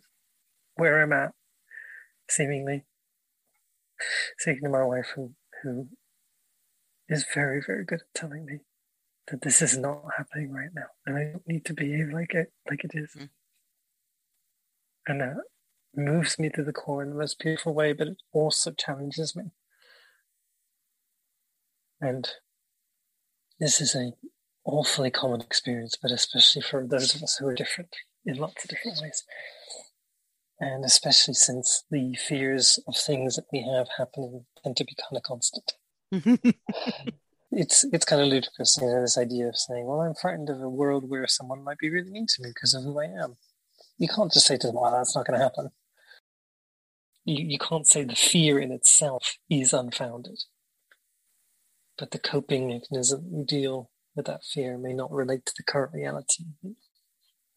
where 0.76 1.02
I'm 1.02 1.14
at, 1.14 1.34
seemingly. 2.36 2.84
Speaking 4.38 4.64
to 4.64 4.70
my 4.70 4.84
wife, 4.84 5.14
who, 5.16 5.32
who 5.62 5.88
is 7.08 7.26
very, 7.34 7.62
very 7.66 7.86
good 7.86 8.02
at 8.02 8.20
telling 8.20 8.46
me 8.46 8.60
that 9.28 9.42
this 9.42 9.62
is 9.62 9.78
not 9.78 10.02
happening 10.18 10.52
right 10.52 10.70
now, 10.74 10.88
and 11.06 11.18
I 11.18 11.24
don't 11.32 11.48
need 11.48 11.66
to 11.66 11.74
behave 11.74 12.10
like 12.14 12.34
it 12.34 12.52
like 12.70 12.84
it 12.84 12.92
is. 12.94 13.16
Mm. 13.18 13.30
And 15.08 15.22
that 15.22 15.38
moves 15.96 16.40
me 16.40 16.50
to 16.50 16.64
the 16.64 16.74
core 16.74 17.04
in 17.04 17.10
the 17.10 17.16
most 17.16 17.40
beautiful 17.40 17.74
way, 17.74 17.94
but 17.94 18.08
it 18.08 18.18
also 18.34 18.72
challenges 18.72 19.36
me. 19.36 19.52
And 22.02 22.30
this 23.60 23.80
is 23.80 23.96
a 23.96 24.12
awfully 24.66 25.12
common 25.12 25.42
experience, 25.42 25.98
but 26.02 26.12
especially 26.12 26.62
for 26.62 26.86
those 26.86 27.16
of 27.16 27.24
us 27.24 27.38
who 27.38 27.48
are 27.48 27.56
different 27.56 27.96
in 28.26 28.36
lots 28.36 28.64
of 28.64 28.70
different 28.70 29.00
ways. 29.02 29.24
And 30.60 30.86
especially 30.86 31.34
since 31.34 31.84
the 31.90 32.16
fears 32.16 32.80
of 32.88 32.96
things 32.96 33.36
that 33.36 33.46
we 33.52 33.68
have 33.76 33.88
happening 33.98 34.46
tend 34.64 34.78
to 34.78 34.86
be 34.86 34.96
kind 34.96 35.18
of 35.18 35.24
constant. 35.24 35.74
it's 37.52 37.84
it's 37.92 38.06
kind 38.06 38.22
of 38.22 38.28
ludicrous, 38.28 38.78
you 38.80 38.88
know, 38.88 39.02
this 39.02 39.18
idea 39.18 39.48
of 39.48 39.58
saying, 39.58 39.86
"Well, 39.86 40.02
I'm 40.02 40.14
frightened 40.14 40.50
of 40.50 40.62
a 40.62 40.70
world 40.70 41.10
where 41.10 41.28
someone 41.28 41.64
might 41.64 41.80
be 41.80 41.90
really 41.90 42.12
mean 42.12 42.28
to 42.28 42.42
me 42.42 42.50
because 42.50 42.74
of 42.74 42.84
who 42.84 43.00
I 43.00 43.06
am." 43.06 43.38
You 43.98 44.08
can't 44.08 44.32
just 44.32 44.48
say 44.48 44.58
to 44.58 44.68
them, 44.68 44.76
"Well, 44.76 44.92
that's 44.92 45.16
not 45.16 45.26
going 45.26 45.40
to 45.40 45.44
happen." 45.44 45.70
You 47.26 47.46
you 47.46 47.58
can't 47.58 47.88
say 47.88 48.04
the 48.04 48.16
fear 48.16 48.60
in 48.60 48.72
itself 48.72 49.38
is 49.50 49.74
unfounded, 49.74 50.40
but 51.98 52.12
the 52.12 52.20
coping 52.20 52.68
mechanism 52.68 53.30
you 53.32 53.46
deal 53.46 53.90
with 54.16 54.26
that 54.26 54.44
fear 54.44 54.78
may 54.78 54.94
not 54.94 55.12
relate 55.12 55.46
to 55.46 55.54
the 55.58 55.64
current 55.64 55.94
reality. 55.94 56.46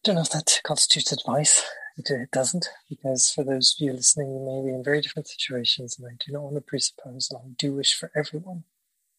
Don't 0.03 0.15
know 0.15 0.21
if 0.21 0.29
that 0.31 0.61
constitutes 0.63 1.11
advice. 1.11 1.63
It 1.99 2.29
doesn't, 2.31 2.69
because 2.87 3.31
for 3.31 3.43
those 3.43 3.75
of 3.75 3.83
you 3.83 3.91
listening, 3.91 4.31
you 4.31 4.39
may 4.39 4.69
be 4.69 4.75
in 4.75 4.83
very 4.83 5.01
different 5.01 5.27
situations, 5.27 5.97
and 5.97 6.07
I 6.07 6.15
do 6.23 6.31
not 6.31 6.43
want 6.43 6.55
to 6.55 6.61
presuppose, 6.61 7.31
I 7.33 7.39
do 7.57 7.73
wish 7.73 7.95
for 7.95 8.11
everyone 8.15 8.65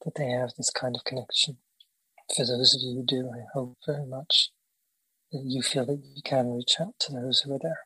that 0.04 0.14
they 0.14 0.28
have 0.28 0.54
this 0.56 0.70
kind 0.70 0.94
of 0.94 1.02
connection. 1.02 1.56
For 2.36 2.46
those 2.46 2.76
of 2.76 2.82
you 2.82 2.94
who 2.94 3.02
do, 3.02 3.30
I 3.34 3.46
hope 3.52 3.78
very 3.84 4.06
much 4.06 4.50
that 5.32 5.42
you 5.44 5.60
feel 5.60 5.86
that 5.86 6.00
you 6.14 6.22
can 6.22 6.52
reach 6.52 6.76
out 6.80 6.94
to 7.00 7.12
those 7.12 7.40
who 7.40 7.52
are 7.52 7.58
there. 7.60 7.80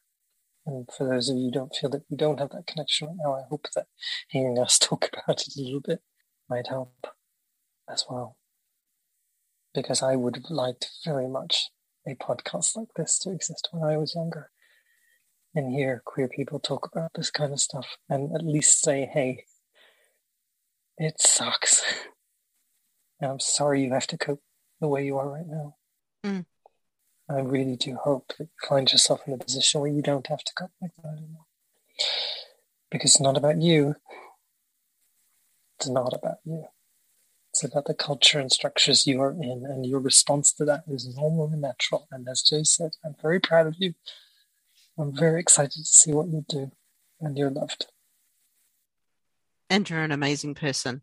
And 0.66 0.86
for 0.94 1.08
those 1.08 1.30
of 1.30 1.38
you 1.38 1.44
who 1.44 1.52
don't 1.52 1.74
feel 1.74 1.88
that 1.90 2.04
you 2.10 2.16
don't 2.18 2.38
have 2.38 2.50
that 2.50 2.66
connection 2.66 3.08
right 3.08 3.16
now, 3.18 3.34
I 3.34 3.44
hope 3.48 3.68
that 3.74 3.86
hearing 4.28 4.58
us 4.58 4.78
talk 4.80 5.08
about 5.10 5.40
it 5.40 5.56
a 5.56 5.62
little 5.62 5.80
bit 5.80 6.02
might 6.50 6.66
help 6.66 7.06
as 7.90 8.04
well. 8.10 8.36
Because 9.74 10.02
I 10.02 10.16
would 10.16 10.36
have 10.36 10.50
liked 10.50 10.90
very 11.02 11.28
much 11.28 11.70
a 12.06 12.14
podcast 12.14 12.76
like 12.76 12.92
this 12.94 13.18
to 13.20 13.30
exist 13.30 13.70
when 13.72 13.90
I 13.90 13.96
was 13.96 14.14
younger 14.14 14.50
and 15.54 15.72
hear 15.72 16.02
queer 16.04 16.28
people 16.28 16.58
talk 16.58 16.88
about 16.90 17.12
this 17.14 17.30
kind 17.30 17.52
of 17.52 17.60
stuff 17.60 17.96
and 18.08 18.34
at 18.34 18.44
least 18.44 18.80
say, 18.80 19.08
hey, 19.12 19.44
it 20.98 21.20
sucks. 21.20 21.82
I'm 23.22 23.40
sorry 23.40 23.82
you 23.82 23.92
have 23.92 24.06
to 24.08 24.18
cope 24.18 24.42
the 24.80 24.88
way 24.88 25.04
you 25.04 25.16
are 25.18 25.28
right 25.28 25.46
now. 25.46 25.76
Mm. 26.24 26.44
I 27.28 27.40
really 27.40 27.76
do 27.76 27.96
hope 27.96 28.32
that 28.38 28.44
you 28.44 28.68
find 28.68 28.90
yourself 28.90 29.20
in 29.26 29.32
a 29.34 29.38
position 29.38 29.80
where 29.80 29.90
you 29.90 30.02
don't 30.02 30.26
have 30.26 30.42
to 30.42 30.52
cope 30.54 30.72
like 30.80 30.90
that 31.02 31.08
anymore. 31.08 31.46
Because 32.90 33.12
it's 33.12 33.20
not 33.20 33.36
about 33.36 33.62
you. 33.62 33.94
It's 35.78 35.88
not 35.88 36.12
about 36.12 36.38
you. 36.44 36.66
It's 37.50 37.64
about 37.64 37.84
the 37.84 37.94
culture 37.94 38.40
and 38.40 38.50
structures 38.50 39.06
you 39.06 39.20
are 39.20 39.32
in, 39.32 39.66
and 39.66 39.84
your 39.84 40.00
response 40.00 40.52
to 40.54 40.64
that 40.64 40.84
is 40.88 41.14
normal 41.14 41.50
and 41.52 41.60
natural. 41.60 42.08
And 42.10 42.26
as 42.28 42.42
Jay 42.42 42.64
said, 42.64 42.92
I'm 43.04 43.14
very 43.20 43.40
proud 43.40 43.66
of 43.66 43.74
you. 43.78 43.94
I'm 44.98 45.16
very 45.16 45.40
excited 45.40 45.72
to 45.72 45.84
see 45.84 46.12
what 46.12 46.28
you 46.28 46.44
do, 46.48 46.70
and 47.20 47.36
you're 47.36 47.50
loved. 47.50 47.86
And 49.70 49.88
you're 49.88 50.02
an 50.02 50.12
amazing 50.12 50.54
person. 50.54 51.02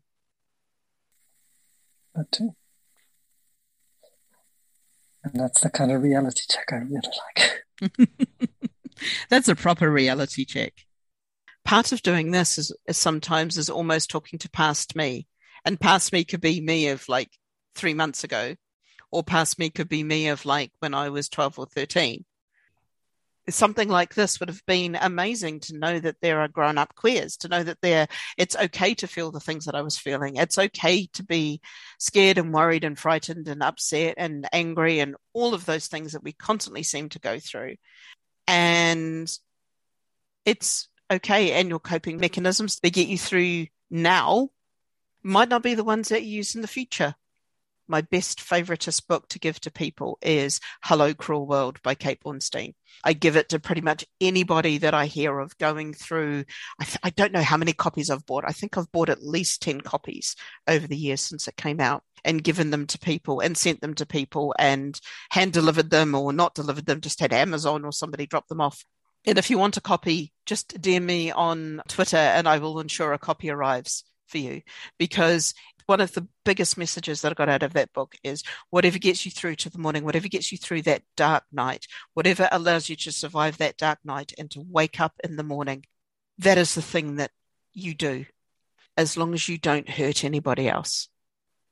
That 2.14 2.30
too. 2.30 2.54
And 5.24 5.34
that's 5.34 5.60
the 5.60 5.70
kind 5.70 5.90
of 5.92 6.02
reality 6.02 6.42
check 6.48 6.66
I 6.72 6.76
really 6.76 7.00
like. 7.36 8.08
that's 9.28 9.48
a 9.48 9.56
proper 9.56 9.90
reality 9.90 10.44
check. 10.44 10.72
Part 11.64 11.92
of 11.92 12.02
doing 12.02 12.30
this 12.30 12.58
is, 12.58 12.72
is 12.86 12.96
sometimes 12.96 13.58
is 13.58 13.68
almost 13.68 14.08
talking 14.08 14.38
to 14.38 14.50
past 14.50 14.96
me 14.96 15.26
and 15.64 15.80
past 15.80 16.12
me 16.12 16.24
could 16.24 16.40
be 16.40 16.60
me 16.60 16.88
of 16.88 17.08
like 17.08 17.30
three 17.74 17.94
months 17.94 18.24
ago, 18.24 18.54
or 19.10 19.22
past 19.22 19.58
me 19.58 19.70
could 19.70 19.88
be 19.88 20.02
me 20.02 20.28
of 20.28 20.44
like 20.46 20.72
when 20.78 20.94
I 20.94 21.10
was 21.10 21.28
12 21.28 21.58
or 21.58 21.66
13. 21.66 22.24
Something 23.48 23.88
like 23.88 24.14
this 24.14 24.38
would 24.38 24.48
have 24.48 24.64
been 24.66 24.96
amazing 25.00 25.60
to 25.60 25.76
know 25.76 25.98
that 25.98 26.16
there 26.20 26.40
are 26.40 26.48
grown 26.48 26.78
up 26.78 26.94
queers, 26.94 27.36
to 27.38 27.48
know 27.48 27.62
that 27.62 27.80
there 27.80 28.06
it's 28.36 28.54
okay 28.54 28.94
to 28.94 29.08
feel 29.08 29.32
the 29.32 29.40
things 29.40 29.64
that 29.64 29.74
I 29.74 29.82
was 29.82 29.98
feeling. 29.98 30.36
It's 30.36 30.58
okay 30.58 31.06
to 31.14 31.24
be 31.24 31.60
scared 31.98 32.38
and 32.38 32.52
worried 32.52 32.84
and 32.84 32.98
frightened 32.98 33.48
and 33.48 33.62
upset 33.62 34.14
and 34.18 34.46
angry 34.52 35.00
and 35.00 35.16
all 35.32 35.54
of 35.54 35.66
those 35.66 35.86
things 35.86 36.12
that 36.12 36.22
we 36.22 36.32
constantly 36.32 36.82
seem 36.82 37.08
to 37.10 37.18
go 37.18 37.38
through. 37.40 37.76
And 38.46 39.30
it's 40.44 40.88
okay. 41.10 41.52
And 41.52 41.68
your 41.68 41.80
coping 41.80 42.18
mechanisms, 42.18 42.78
they 42.80 42.90
get 42.90 43.08
you 43.08 43.18
through 43.18 43.66
now 43.90 44.50
might 45.22 45.48
not 45.48 45.62
be 45.62 45.74
the 45.74 45.84
ones 45.84 46.08
that 46.08 46.22
you 46.22 46.36
use 46.36 46.54
in 46.54 46.62
the 46.62 46.68
future. 46.68 47.14
My 47.90 48.02
best 48.02 48.38
favoritist 48.38 49.08
book 49.08 49.26
to 49.30 49.40
give 49.40 49.60
to 49.62 49.70
people 49.72 50.16
is 50.22 50.60
Hello 50.84 51.12
Cruel 51.12 51.44
World 51.44 51.82
by 51.82 51.96
Kate 51.96 52.20
Bornstein. 52.24 52.74
I 53.02 53.14
give 53.14 53.34
it 53.34 53.48
to 53.48 53.58
pretty 53.58 53.80
much 53.80 54.06
anybody 54.20 54.78
that 54.78 54.94
I 54.94 55.06
hear 55.06 55.40
of 55.40 55.58
going 55.58 55.94
through. 55.94 56.44
I, 56.78 56.84
th- 56.84 56.98
I 57.02 57.10
don't 57.10 57.32
know 57.32 57.42
how 57.42 57.56
many 57.56 57.72
copies 57.72 58.08
I've 58.08 58.24
bought. 58.24 58.44
I 58.46 58.52
think 58.52 58.78
I've 58.78 58.92
bought 58.92 59.08
at 59.08 59.24
least 59.24 59.62
10 59.62 59.80
copies 59.80 60.36
over 60.68 60.86
the 60.86 60.96
years 60.96 61.20
since 61.20 61.48
it 61.48 61.56
came 61.56 61.80
out 61.80 62.04
and 62.24 62.44
given 62.44 62.70
them 62.70 62.86
to 62.86 62.98
people 63.00 63.40
and 63.40 63.58
sent 63.58 63.80
them 63.80 63.94
to 63.94 64.06
people 64.06 64.54
and 64.56 65.00
hand 65.30 65.52
delivered 65.52 65.90
them 65.90 66.14
or 66.14 66.32
not 66.32 66.54
delivered 66.54 66.86
them, 66.86 67.00
just 67.00 67.18
had 67.18 67.32
Amazon 67.32 67.84
or 67.84 67.90
somebody 67.90 68.24
drop 68.24 68.46
them 68.46 68.60
off. 68.60 68.84
And 69.26 69.36
if 69.36 69.50
you 69.50 69.58
want 69.58 69.76
a 69.76 69.80
copy, 69.80 70.32
just 70.46 70.80
DM 70.80 71.02
me 71.02 71.32
on 71.32 71.82
Twitter 71.88 72.18
and 72.18 72.46
I 72.46 72.58
will 72.58 72.78
ensure 72.78 73.12
a 73.12 73.18
copy 73.18 73.50
arrives 73.50 74.04
for 74.28 74.38
you 74.38 74.62
because 74.96 75.54
one 75.90 76.00
of 76.00 76.12
the 76.12 76.28
biggest 76.44 76.78
messages 76.78 77.20
that 77.20 77.32
I 77.32 77.34
got 77.34 77.48
out 77.48 77.64
of 77.64 77.72
that 77.72 77.92
book 77.92 78.14
is 78.22 78.44
whatever 78.70 78.96
gets 78.96 79.24
you 79.24 79.32
through 79.32 79.56
to 79.56 79.70
the 79.70 79.78
morning, 79.78 80.04
whatever 80.04 80.28
gets 80.28 80.52
you 80.52 80.56
through 80.56 80.82
that 80.82 81.02
dark 81.16 81.42
night, 81.50 81.88
whatever 82.14 82.48
allows 82.52 82.88
you 82.88 82.94
to 82.94 83.10
survive 83.10 83.58
that 83.58 83.76
dark 83.76 83.98
night 84.04 84.32
and 84.38 84.48
to 84.52 84.64
wake 84.70 85.00
up 85.00 85.14
in 85.24 85.34
the 85.34 85.42
morning, 85.42 85.84
that 86.38 86.58
is 86.58 86.76
the 86.76 86.80
thing 86.80 87.16
that 87.16 87.32
you 87.72 87.92
do 87.92 88.24
as 88.96 89.16
long 89.16 89.34
as 89.34 89.48
you 89.48 89.58
don't 89.58 89.88
hurt 89.90 90.22
anybody 90.22 90.68
else. 90.68 91.08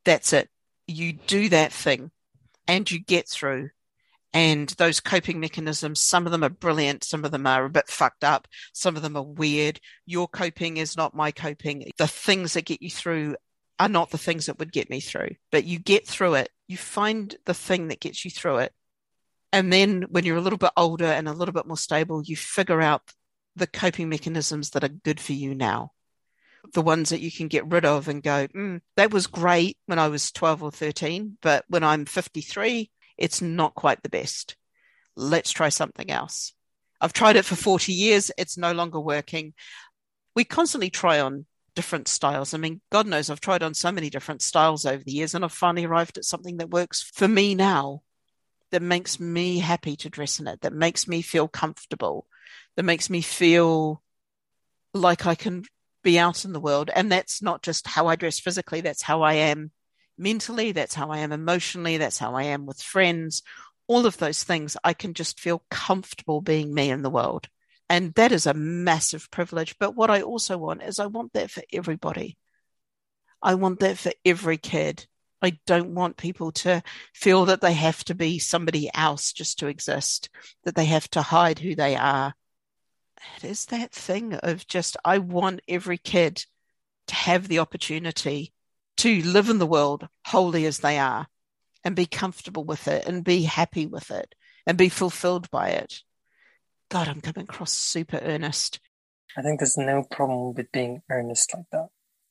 That's 0.05 0.33
it. 0.33 0.49
You 0.89 1.13
do 1.13 1.49
that 1.51 1.73
thing 1.73 2.11
and 2.67 2.91
you 2.91 2.99
get 2.99 3.29
through 3.29 3.71
and 4.33 4.69
those 4.71 4.99
coping 4.99 5.39
mechanisms 5.39 6.03
some 6.03 6.27
of 6.27 6.33
them 6.33 6.45
are 6.45 6.51
brilliant 6.51 7.03
some 7.03 7.25
of 7.25 7.31
them 7.31 7.47
are 7.47 7.65
a 7.65 7.71
bit 7.71 7.89
fucked 7.89 8.25
up 8.25 8.47
some 8.75 8.95
of 8.95 9.01
them 9.01 9.17
are 9.17 9.23
weird 9.23 9.81
your 10.05 10.29
coping 10.29 10.77
is 10.77 10.99
not 10.99 11.17
my 11.17 11.31
coping 11.31 11.91
the 11.97 12.07
things 12.07 12.53
that 12.53 12.67
get 12.67 12.83
you 12.83 12.91
through 12.91 13.35
are 13.79 13.89
not 13.89 14.11
the 14.11 14.19
things 14.19 14.47
that 14.47 14.59
would 14.59 14.73
get 14.73 14.91
me 14.91 15.01
through 15.01 15.31
but 15.51 15.65
you 15.65 15.79
get 15.79 16.07
through 16.07 16.35
it 16.35 16.51
you 16.67 16.77
find 16.77 17.37
the 17.45 17.55
thing 17.55 17.89
that 17.89 18.01
gets 18.01 18.25
you 18.25 18.31
through 18.31 18.59
it 18.59 18.73
and 19.53 19.73
then 19.73 20.03
when 20.11 20.25
you're 20.25 20.37
a 20.37 20.43
little 20.43 20.59
bit 20.59 20.73
older 20.77 21.07
and 21.07 21.29
a 21.29 21.33
little 21.33 21.55
bit 21.55 21.67
more 21.67 21.77
stable 21.77 22.23
you 22.23 22.37
figure 22.37 22.81
out 22.81 23.03
the 23.57 23.67
coping 23.67 24.09
mechanisms 24.09 24.71
that 24.71 24.85
are 24.85 24.89
good 24.89 25.21
for 25.21 25.33
you 25.33 25.55
now 25.55 25.93
the 26.75 26.83
ones 26.83 27.11
that 27.11 27.21
you 27.21 27.31
can 27.31 27.49
get 27.49 27.67
rid 27.71 27.85
of 27.85 28.09
and 28.09 28.23
go 28.23 28.47
mm, 28.49 28.81
that 28.97 29.13
was 29.13 29.27
great 29.27 29.79
when 29.87 29.99
i 29.99 30.09
was 30.09 30.33
12 30.33 30.63
or 30.63 30.71
13 30.71 31.39
but 31.41 31.65
when 31.69 31.85
i'm 31.85 32.05
53 32.05 32.91
it's 33.19 33.43
not 33.43 33.75
quite 33.75 34.03
the 34.03 34.09
best. 34.09 34.57
Let's 35.17 35.51
try 35.51 35.69
something 35.69 36.11
else. 36.11 36.55
I've 37.01 37.13
tried 37.13 37.37
it 37.37 37.45
for 37.45 37.57
40 37.57 37.93
years. 37.93 38.31
It's 38.39 38.57
no 38.57 38.73
longer 38.73 39.01
working. 39.01 39.53
We 40.35 40.45
constantly 40.45 40.91
try 40.91 41.21
on 41.21 41.45
different 41.79 42.09
styles. 42.09 42.55
I 42.55 42.59
mean, 42.59 42.81
God 42.91 43.07
knows 43.07 43.31
I've 43.31 43.41
tried 43.41 43.63
on 43.63 43.73
so 43.73 43.93
many 43.93 44.11
different 44.11 44.43
styles 44.43 44.85
over 44.85 45.05
the 45.05 45.13
years, 45.13 45.35
and 45.35 45.45
I've 45.45 45.53
finally 45.53 45.87
arrived 45.87 46.19
at 46.19 46.25
something 46.25 46.57
that 46.57 46.71
works 46.71 47.09
for 47.15 47.29
me 47.29 47.55
now, 47.55 48.03
that 48.73 48.83
makes 48.83 49.21
me 49.21 49.61
happy 49.61 49.95
to 49.97 50.11
dress 50.11 50.41
in 50.41 50.49
it, 50.49 50.61
that 50.63 50.73
makes 50.73 51.07
me 51.07 51.23
feel 51.23 51.47
comfortable. 51.49 52.27
that 52.77 52.85
makes 52.85 53.11
me 53.11 53.21
feel 53.21 54.01
like 54.95 55.27
I 55.27 55.35
can 55.35 55.65
be 56.05 56.19
out 56.19 56.45
in 56.45 56.53
the 56.53 56.61
world. 56.61 56.91
And 56.95 57.11
that's 57.11 57.43
not 57.43 57.63
just 57.63 57.87
how 57.89 58.07
I 58.07 58.17
dress 58.17 58.39
physically, 58.39 58.81
that's 58.81 59.03
how 59.03 59.23
I 59.23 59.35
am 59.35 59.73
mentally, 60.17 60.73
that's 60.73 60.95
how 60.95 61.11
I 61.11 61.19
am 61.19 61.33
emotionally, 61.33 61.97
that's 61.97 62.19
how 62.19 62.35
I 62.35 62.45
am 62.45 62.67
with 62.67 62.81
friends. 62.81 63.43
All 63.89 64.07
of 64.07 64.19
those 64.19 64.45
things, 64.45 64.77
I 64.85 64.93
can 64.93 65.15
just 65.15 65.41
feel 65.41 65.63
comfortable 65.71 66.41
being 66.41 66.73
me 66.73 66.91
in 66.91 67.03
the 67.03 67.11
world. 67.11 67.49
And 67.89 68.13
that 68.15 68.33
is 68.33 68.47
a 68.47 68.55
massive 68.55 69.31
privilege. 69.31 69.77
But 69.79 69.95
what 69.97 70.11
I 70.11 70.23
also 70.23 70.59
want 70.59 70.83
is 70.83 70.99
I 70.99 71.07
want 71.07 71.33
that 71.33 71.51
for 71.51 71.63
everybody. 71.73 72.37
I 73.43 73.55
want 73.55 73.81
that 73.81 73.99
for 73.99 74.13
every 74.25 74.59
kid. 74.59 75.07
I 75.41 75.59
don't 75.67 75.95
want 75.95 76.17
people 76.17 76.53
to 76.53 76.83
feel 77.15 77.47
that 77.47 77.61
they 77.61 77.73
have 77.73 78.05
to 78.05 78.15
be 78.15 78.39
somebody 78.39 78.91
else 78.93 79.33
just 79.33 79.61
to 79.61 79.69
exist, 79.69 80.29
that 80.65 80.75
they 80.75 80.87
have 80.87 81.09
to 81.11 81.23
hide 81.23 81.61
who 81.61 81.75
they 81.75 81.95
are. 81.97 82.35
It 83.37 83.45
is 83.45 83.67
that 83.67 83.93
thing 83.93 84.35
of 84.35 84.67
just, 84.67 84.97
I 85.05 85.19
want 85.19 85.61
every 85.69 85.99
kid 85.99 86.45
to 87.07 87.15
have 87.15 87.49
the 87.49 87.61
opportunity 87.61 88.53
to 88.99 89.23
live 89.23 89.49
in 89.49 89.59
the 89.59 89.67
world 89.67 90.09
wholly 90.27 90.67
as 90.67 90.79
they 90.79 90.99
are 90.99 91.27
and 91.85 91.95
be 91.95 92.07
comfortable 92.07 92.65
with 92.65 92.89
it 92.89 93.07
and 93.07 93.25
be 93.25 93.43
happy 93.43 93.87
with 93.87 94.11
it 94.11 94.35
and 94.67 94.77
be 94.77 94.89
fulfilled 94.89 95.49
by 95.51 95.71
it. 95.71 96.03
God, 96.91 97.07
I'm 97.09 97.21
coming 97.21 97.45
across 97.45 97.73
super 97.73 98.19
earnest. 98.23 98.81
I 99.37 99.43
think 99.43 99.61
there's 99.61 99.77
no 99.77 100.05
problem 100.11 100.55
with 100.55 100.73
being 100.73 101.03
earnest 101.11 101.53
like 101.55 101.67
that. 101.71 101.89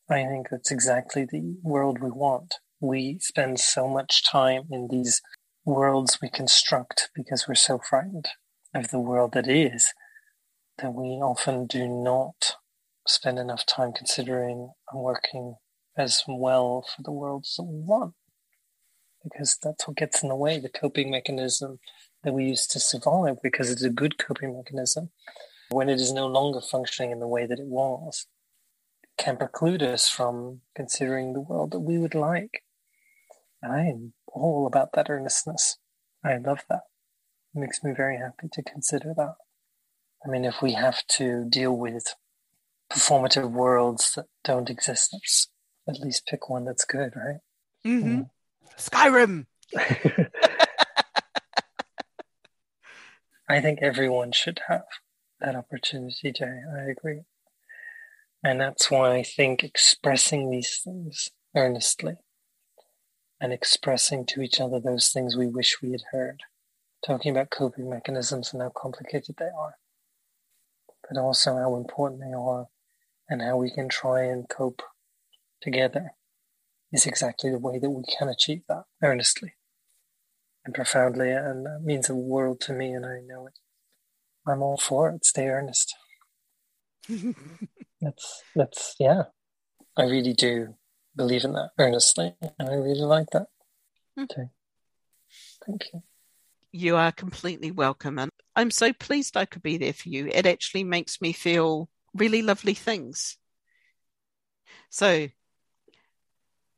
I 0.09 0.25
think 0.25 0.47
that's 0.49 0.71
exactly 0.71 1.25
the 1.25 1.57
world 1.61 2.01
we 2.01 2.09
want. 2.09 2.55
We 2.79 3.19
spend 3.21 3.59
so 3.59 3.87
much 3.87 4.27
time 4.27 4.63
in 4.71 4.87
these 4.89 5.21
worlds 5.63 6.17
we 6.21 6.29
construct 6.29 7.09
because 7.13 7.47
we're 7.47 7.53
so 7.55 7.77
frightened 7.77 8.29
of 8.73 8.89
the 8.89 8.99
world 8.99 9.33
that 9.33 9.47
is 9.47 9.93
that 10.79 10.93
we 10.93 11.09
often 11.21 11.67
do 11.67 11.87
not 11.87 12.55
spend 13.07 13.37
enough 13.37 13.65
time 13.65 13.91
considering 13.93 14.71
and 14.91 15.01
working 15.01 15.55
as 15.97 16.23
well 16.27 16.83
for 16.95 17.03
the 17.03 17.11
worlds 17.11 17.53
that 17.57 17.63
we 17.63 17.79
want. 17.79 18.15
Because 19.23 19.57
that's 19.61 19.87
what 19.87 19.97
gets 19.97 20.23
in 20.23 20.29
the 20.29 20.35
way, 20.35 20.59
the 20.59 20.69
coping 20.69 21.11
mechanism 21.11 21.79
that 22.23 22.33
we 22.33 22.45
use 22.45 22.67
to 22.67 22.79
survive, 22.79 23.37
because 23.41 23.69
it's 23.69 23.83
a 23.83 23.89
good 23.89 24.17
coping 24.17 24.55
mechanism. 24.55 25.11
When 25.69 25.89
it 25.89 25.99
is 25.99 26.13
no 26.13 26.27
longer 26.27 26.61
functioning 26.61 27.11
in 27.11 27.19
the 27.19 27.27
way 27.27 27.45
that 27.45 27.59
it 27.59 27.67
was, 27.67 28.25
can 29.17 29.37
preclude 29.37 29.83
us 29.83 30.07
from 30.07 30.61
considering 30.75 31.33
the 31.33 31.41
world 31.41 31.71
that 31.71 31.79
we 31.79 31.97
would 31.97 32.15
like. 32.15 32.63
And 33.61 33.73
I 33.73 33.81
am 33.81 34.13
all 34.27 34.67
about 34.67 34.93
that 34.93 35.09
earnestness. 35.09 35.77
I 36.23 36.37
love 36.37 36.63
that. 36.69 36.81
It 37.55 37.59
makes 37.59 37.83
me 37.83 37.91
very 37.95 38.17
happy 38.17 38.47
to 38.53 38.63
consider 38.63 39.13
that. 39.17 39.35
I 40.25 40.29
mean, 40.29 40.45
if 40.45 40.61
we 40.61 40.73
have 40.73 41.05
to 41.07 41.45
deal 41.49 41.75
with 41.75 42.15
performative 42.91 43.51
worlds 43.51 44.13
that 44.15 44.25
don't 44.43 44.69
exist, 44.69 45.09
let's 45.13 45.49
at 45.87 45.99
least 45.99 46.27
pick 46.27 46.49
one 46.49 46.65
that's 46.65 46.85
good, 46.85 47.13
right? 47.15 47.39
Mm-hmm. 47.85 48.21
Mm. 48.21 48.29
Skyrim. 48.77 49.45
I 53.49 53.61
think 53.61 53.79
everyone 53.81 54.33
should 54.33 54.59
have 54.67 54.85
that 55.39 55.55
opportunity, 55.55 56.31
Jay. 56.33 56.61
I 56.77 56.89
agree. 56.89 57.21
And 58.43 58.59
that's 58.59 58.91
why 58.91 59.15
I 59.15 59.23
think 59.23 59.63
expressing 59.63 60.49
these 60.49 60.81
things 60.83 61.29
earnestly 61.55 62.17
and 63.39 63.53
expressing 63.53 64.25
to 64.27 64.41
each 64.41 64.59
other 64.59 64.79
those 64.79 65.09
things 65.09 65.37
we 65.37 65.47
wish 65.47 65.81
we 65.81 65.91
had 65.91 66.03
heard, 66.11 66.41
talking 67.05 67.31
about 67.31 67.49
coping 67.49 67.89
mechanisms 67.89 68.51
and 68.51 68.61
how 68.61 68.69
complicated 68.69 69.35
they 69.37 69.45
are, 69.45 69.75
but 71.07 71.19
also 71.19 71.55
how 71.55 71.75
important 71.75 72.21
they 72.21 72.33
are 72.33 72.67
and 73.29 73.41
how 73.41 73.57
we 73.57 73.71
can 73.71 73.87
try 73.87 74.23
and 74.23 74.49
cope 74.49 74.81
together 75.61 76.11
is 76.91 77.05
exactly 77.05 77.49
the 77.49 77.59
way 77.59 77.79
that 77.79 77.89
we 77.89 78.03
can 78.17 78.27
achieve 78.27 78.63
that 78.67 78.83
earnestly 79.01 79.53
and 80.67 80.75
profoundly. 80.75 81.31
And 81.31 81.65
that 81.65 81.81
means 81.83 82.09
a 82.09 82.15
world 82.15 82.61
to 82.61 82.73
me, 82.73 82.91
and 82.91 83.05
I 83.05 83.21
know 83.25 83.47
it. 83.47 83.57
I'm 84.47 84.61
all 84.61 84.77
for 84.77 85.09
it. 85.09 85.25
Stay 85.25 85.47
earnest. 85.47 85.95
that's 88.01 88.43
that's 88.55 88.95
yeah. 88.99 89.23
I 89.97 90.03
really 90.03 90.33
do 90.33 90.75
believe 91.15 91.43
in 91.43 91.53
that 91.53 91.71
earnestly, 91.79 92.35
and 92.59 92.69
I 92.69 92.75
really 92.75 93.01
like 93.01 93.31
that. 93.31 93.47
Okay, 94.19 94.43
hmm. 94.43 95.65
thank 95.65 95.85
you. 95.91 96.03
You 96.71 96.97
are 96.97 97.11
completely 97.11 97.71
welcome, 97.71 98.19
and 98.19 98.31
I'm 98.55 98.71
so 98.71 98.93
pleased 98.93 99.35
I 99.35 99.45
could 99.45 99.63
be 99.63 99.77
there 99.77 99.93
for 99.93 100.09
you. 100.09 100.27
It 100.27 100.45
actually 100.45 100.83
makes 100.83 101.19
me 101.21 101.33
feel 101.33 101.89
really 102.13 102.41
lovely 102.41 102.73
things. 102.73 103.37
So, 104.89 105.27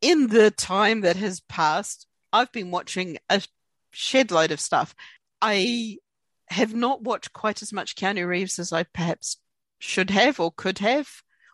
in 0.02 0.28
the 0.28 0.52
time 0.52 1.02
that 1.02 1.17
has 1.17 1.41
passed, 1.41 2.08
I've 2.32 2.52
been 2.52 2.71
watching 2.71 3.17
a 3.30 3.41
shed 3.91 4.32
load 4.32 4.52
of 4.52 4.60
stuff. 4.60 4.95
I 5.41 5.97
have 6.47 6.73
not 6.73 7.04
watched 7.04 7.34
quite 7.34 7.62
as 7.62 7.71
much 7.71 7.95
Keanu 7.95 8.28
Reeves 8.28 8.60
as 8.60 8.73
I 8.73 8.84
perhaps 8.84 9.38
should 9.80 10.10
have 10.10 10.39
or 10.39 10.52
could 10.52 10.80
have 10.80 11.08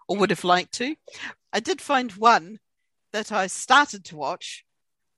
or 0.08 0.18
would 0.18 0.30
have 0.30 0.44
liked 0.44 0.74
to. 0.76 0.96
I 1.54 1.60
did 1.60 1.82
find 1.82 2.12
one 2.14 2.60
that 3.14 3.32
I 3.32 3.48
started 3.48 4.06
to 4.06 4.18
watch 4.18 4.66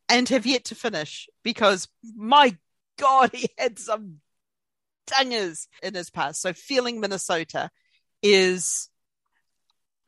and 0.10 0.28
have 0.30 0.46
yet 0.46 0.66
to 0.66 0.76
finish 0.76 1.28
because 1.44 1.88
my 2.16 2.56
God, 2.98 3.32
he 3.34 3.50
had 3.58 3.80
some 3.80 4.18
dangers 5.08 5.68
in 5.82 5.94
his 5.94 6.10
past. 6.10 6.42
So, 6.42 6.54
Feeling 6.54 7.00
Minnesota 7.00 7.70
is. 8.22 8.90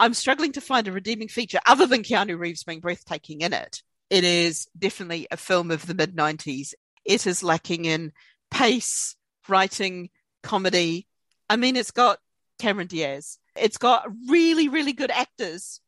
I'm 0.01 0.13
struggling 0.13 0.53
to 0.53 0.61
find 0.61 0.87
a 0.87 0.93
redeeming 0.93 1.27
feature 1.27 1.59
other 1.65 1.85
than 1.85 2.03
Keanu 2.03 2.39
Reeves 2.39 2.63
being 2.63 2.79
breathtaking 2.79 3.41
in 3.41 3.51
it. 3.51 3.81
It 4.09 4.23
is 4.23 4.65
definitely 4.77 5.27
a 5.29 5.35
film 5.35 5.71
of 5.71 5.85
the 5.85 5.93
mid 5.93 6.15
90s. 6.15 6.73
It 7.09 7.25
is 7.25 7.41
lacking 7.41 7.85
in 7.85 8.13
pace, 8.51 9.15
writing, 9.47 10.11
comedy. 10.43 11.07
I 11.49 11.55
mean, 11.55 11.75
it's 11.75 11.89
got 11.89 12.19
Cameron 12.59 12.85
Diaz. 12.85 13.39
It's 13.55 13.79
got 13.79 14.05
really, 14.29 14.67
really 14.67 14.93
good 14.93 15.09
actors 15.09 15.81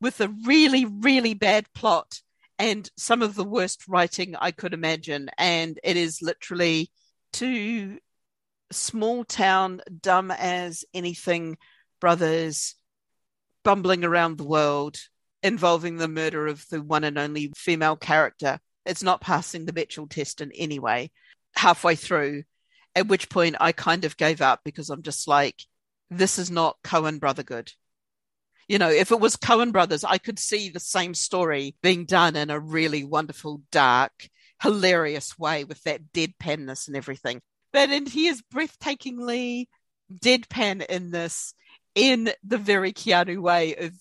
with 0.00 0.20
a 0.20 0.34
really, 0.44 0.84
really 0.84 1.32
bad 1.32 1.72
plot 1.74 2.22
and 2.58 2.90
some 2.96 3.22
of 3.22 3.36
the 3.36 3.44
worst 3.44 3.86
writing 3.86 4.34
I 4.34 4.50
could 4.50 4.74
imagine. 4.74 5.30
And 5.38 5.78
it 5.84 5.96
is 5.96 6.20
literally 6.20 6.90
two 7.32 8.00
small 8.72 9.24
town, 9.24 9.80
dumb 10.00 10.32
as 10.32 10.84
anything 10.92 11.56
brothers 12.00 12.74
bumbling 13.62 14.04
around 14.04 14.38
the 14.38 14.44
world 14.44 14.98
involving 15.40 15.98
the 15.98 16.08
murder 16.08 16.48
of 16.48 16.66
the 16.68 16.82
one 16.82 17.04
and 17.04 17.16
only 17.16 17.52
female 17.54 17.94
character. 17.94 18.58
It's 18.84 19.02
not 19.02 19.20
passing 19.20 19.64
the 19.64 19.72
Bechdel 19.72 20.10
test 20.10 20.40
in 20.40 20.52
any 20.52 20.78
way. 20.78 21.10
Halfway 21.56 21.96
through, 21.96 22.44
at 22.94 23.08
which 23.08 23.28
point 23.28 23.56
I 23.60 23.72
kind 23.72 24.04
of 24.04 24.16
gave 24.16 24.40
up 24.40 24.60
because 24.64 24.90
I'm 24.90 25.02
just 25.02 25.26
like, 25.28 25.62
this 26.10 26.38
is 26.38 26.50
not 26.50 26.82
Coen 26.82 27.18
brother 27.18 27.42
good. 27.42 27.72
You 28.68 28.78
know, 28.78 28.90
if 28.90 29.10
it 29.10 29.20
was 29.20 29.36
Coen 29.36 29.72
brothers, 29.72 30.04
I 30.04 30.18
could 30.18 30.38
see 30.38 30.70
the 30.70 30.80
same 30.80 31.14
story 31.14 31.74
being 31.82 32.06
done 32.06 32.36
in 32.36 32.50
a 32.50 32.58
really 32.58 33.04
wonderful, 33.04 33.62
dark, 33.70 34.28
hilarious 34.62 35.38
way 35.38 35.64
with 35.64 35.82
that 35.82 36.12
deadpanness 36.12 36.86
and 36.86 36.96
everything. 36.96 37.40
But 37.72 37.90
and 37.90 38.08
he 38.08 38.28
is 38.28 38.42
breathtakingly 38.54 39.66
deadpan 40.12 40.86
in 40.86 41.10
this, 41.10 41.54
in 41.94 42.30
the 42.42 42.58
very 42.58 42.92
Keanu 42.92 43.38
way 43.38 43.74
of 43.76 43.92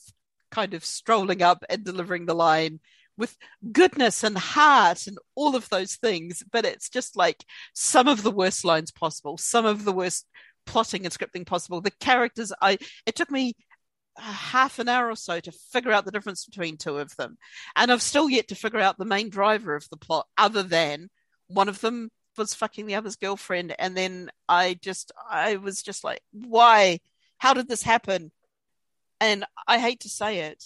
kind 0.52 0.74
of 0.74 0.86
strolling 0.86 1.42
up 1.42 1.66
and 1.70 1.84
delivering 1.84 2.26
the 2.26 2.36
line 2.36 2.80
with 3.18 3.38
goodness 3.72 4.24
and 4.24 4.38
heart 4.38 5.08
and 5.08 5.18
all 5.36 5.56
of 5.56 5.70
those 5.70 5.96
things. 5.96 6.44
But 6.52 6.66
it's 6.66 6.90
just 6.90 7.16
like 7.16 7.44
some 7.74 8.08
of 8.08 8.24
the 8.24 8.32
worst 8.32 8.66
lines 8.66 8.92
possible, 8.92 9.38
some 9.38 9.66
of 9.66 9.86
the 9.86 9.92
worst 9.94 10.26
plotting 10.66 11.06
and 11.06 11.14
scripting 11.14 11.46
possible. 11.46 11.82
The 11.82 11.92
characters, 11.92 12.52
I 12.62 12.78
it 13.06 13.16
took 13.16 13.32
me 13.32 13.54
half 14.18 14.80
an 14.80 14.90
hour 14.90 15.10
or 15.10 15.16
so 15.16 15.40
to 15.40 15.52
figure 15.72 15.92
out 15.92 16.06
the 16.06 16.12
difference 16.12 16.46
between 16.46 16.78
two 16.78 16.98
of 16.98 17.16
them, 17.16 17.38
and 17.76 17.92
I've 17.92 18.02
still 18.02 18.30
yet 18.30 18.50
to 18.50 18.56
figure 18.56 18.80
out 18.80 18.98
the 18.98 19.06
main 19.06 19.30
driver 19.30 19.76
of 19.76 19.88
the 19.90 19.98
plot, 19.98 20.28
other 20.38 20.64
than 20.64 21.10
one 21.48 21.70
of 21.70 21.82
them 21.82 22.10
was 22.38 22.54
fucking 22.54 22.86
the 22.86 22.96
other's 22.96 23.16
girlfriend, 23.16 23.76
and 23.78 23.96
then 23.96 24.30
I 24.48 24.76
just 24.82 25.12
I 25.30 25.58
was 25.58 25.82
just 25.84 26.04
like, 26.04 26.22
why? 26.32 27.00
How 27.38 27.54
did 27.54 27.68
this 27.68 27.84
happen? 27.84 28.32
And 29.20 29.46
I 29.68 29.80
hate 29.80 30.02
to 30.02 30.10
say 30.10 30.40
it, 30.40 30.64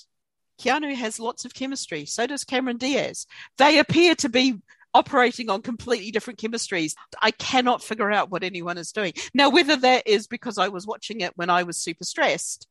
Keanu 0.60 0.96
has 0.96 1.20
lots 1.20 1.46
of 1.46 1.54
chemistry. 1.54 2.06
So 2.06 2.28
does 2.28 2.44
Cameron 2.44 2.78
Diaz. 2.78 3.26
They 3.58 3.80
appear 3.80 4.16
to 4.16 4.30
be 4.30 4.56
operating 4.94 5.50
on 5.50 5.62
completely 5.62 6.12
different 6.12 6.40
chemistries. 6.40 6.94
I 7.22 7.32
cannot 7.32 7.84
figure 7.84 8.12
out 8.12 8.32
what 8.32 8.44
anyone 8.44 8.78
is 8.78 8.92
doing. 8.92 9.14
Now, 9.34 9.50
whether 9.50 9.76
that 9.76 10.08
is 10.08 10.28
because 10.28 10.58
I 10.58 10.70
was 10.70 10.88
watching 10.88 11.22
it 11.22 11.34
when 11.36 11.50
I 11.50 11.64
was 11.64 11.78
super 11.78 12.04
stressed 12.04 12.68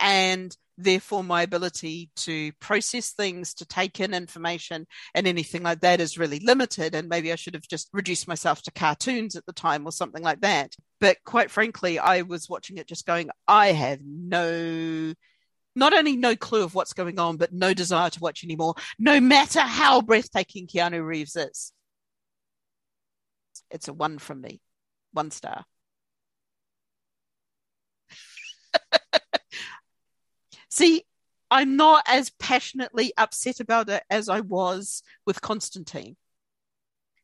and 0.00 0.56
Therefore, 0.80 1.24
my 1.24 1.42
ability 1.42 2.08
to 2.18 2.52
process 2.60 3.10
things, 3.10 3.52
to 3.54 3.66
take 3.66 3.98
in 3.98 4.14
information, 4.14 4.86
and 5.12 5.26
anything 5.26 5.64
like 5.64 5.80
that 5.80 6.00
is 6.00 6.16
really 6.16 6.38
limited. 6.38 6.94
And 6.94 7.08
maybe 7.08 7.32
I 7.32 7.34
should 7.34 7.54
have 7.54 7.66
just 7.66 7.88
reduced 7.92 8.28
myself 8.28 8.62
to 8.62 8.70
cartoons 8.70 9.34
at 9.34 9.44
the 9.44 9.52
time 9.52 9.84
or 9.84 9.90
something 9.90 10.22
like 10.22 10.40
that. 10.42 10.76
But 11.00 11.16
quite 11.24 11.50
frankly, 11.50 11.98
I 11.98 12.22
was 12.22 12.48
watching 12.48 12.78
it 12.78 12.86
just 12.86 13.06
going, 13.06 13.28
I 13.48 13.72
have 13.72 13.98
no 14.04 15.14
not 15.78 15.94
only 15.94 16.16
no 16.16 16.36
clue 16.36 16.64
of 16.64 16.74
what's 16.74 16.92
going 16.92 17.18
on, 17.18 17.36
but 17.36 17.52
no 17.52 17.72
desire 17.72 18.10
to 18.10 18.20
watch 18.20 18.44
anymore, 18.44 18.74
no 18.98 19.20
matter 19.20 19.60
how 19.60 20.00
breathtaking 20.00 20.66
Keanu 20.66 21.04
Reeves 21.04 21.36
is. 21.36 21.72
It's 23.70 23.88
a 23.88 23.92
one 23.92 24.18
from 24.18 24.40
me, 24.40 24.60
one 25.12 25.30
star. 25.30 25.64
See, 30.70 31.04
I'm 31.50 31.76
not 31.76 32.04
as 32.06 32.30
passionately 32.30 33.12
upset 33.16 33.60
about 33.60 33.88
it 33.88 34.02
as 34.10 34.28
I 34.28 34.40
was 34.40 35.02
with 35.26 35.40
Constantine. 35.40 36.16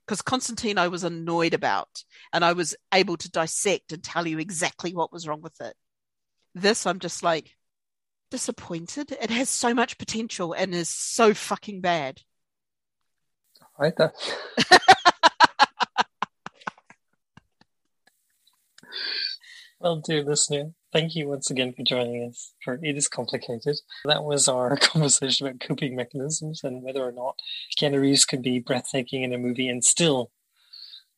Because 0.06 0.22
Constantine, 0.22 0.76
I 0.76 0.88
was 0.88 1.02
annoyed 1.02 1.54
about, 1.54 2.04
and 2.32 2.44
I 2.44 2.52
was 2.52 2.76
able 2.92 3.16
to 3.16 3.30
dissect 3.30 3.92
and 3.92 4.02
tell 4.02 4.26
you 4.26 4.38
exactly 4.38 4.94
what 4.94 5.12
was 5.12 5.26
wrong 5.26 5.40
with 5.40 5.58
it. 5.62 5.74
This, 6.54 6.86
I'm 6.86 6.98
just 6.98 7.22
like, 7.22 7.56
disappointed. 8.34 9.12
It 9.12 9.30
has 9.30 9.48
so 9.48 9.72
much 9.72 9.96
potential 9.96 10.52
and 10.54 10.74
is 10.74 10.88
so 10.88 11.34
fucking 11.34 11.80
bad. 11.80 12.22
Right 13.78 13.94
then. 13.96 14.10
well, 19.78 20.00
dear 20.00 20.24
listener, 20.24 20.72
thank 20.92 21.14
you 21.14 21.28
once 21.28 21.48
again 21.48 21.74
for 21.74 21.84
joining 21.84 22.28
us 22.28 22.54
for 22.64 22.80
It 22.82 22.96
Is 22.96 23.06
Complicated. 23.06 23.78
That 24.04 24.24
was 24.24 24.48
our 24.48 24.76
conversation 24.80 25.46
about 25.46 25.60
coping 25.60 25.94
mechanisms 25.94 26.64
and 26.64 26.82
whether 26.82 27.04
or 27.04 27.12
not 27.12 27.38
Keanu 27.78 28.00
Reeves 28.00 28.24
could 28.24 28.42
be 28.42 28.58
breathtaking 28.58 29.22
in 29.22 29.32
a 29.32 29.38
movie 29.38 29.68
and 29.68 29.84
still 29.84 30.32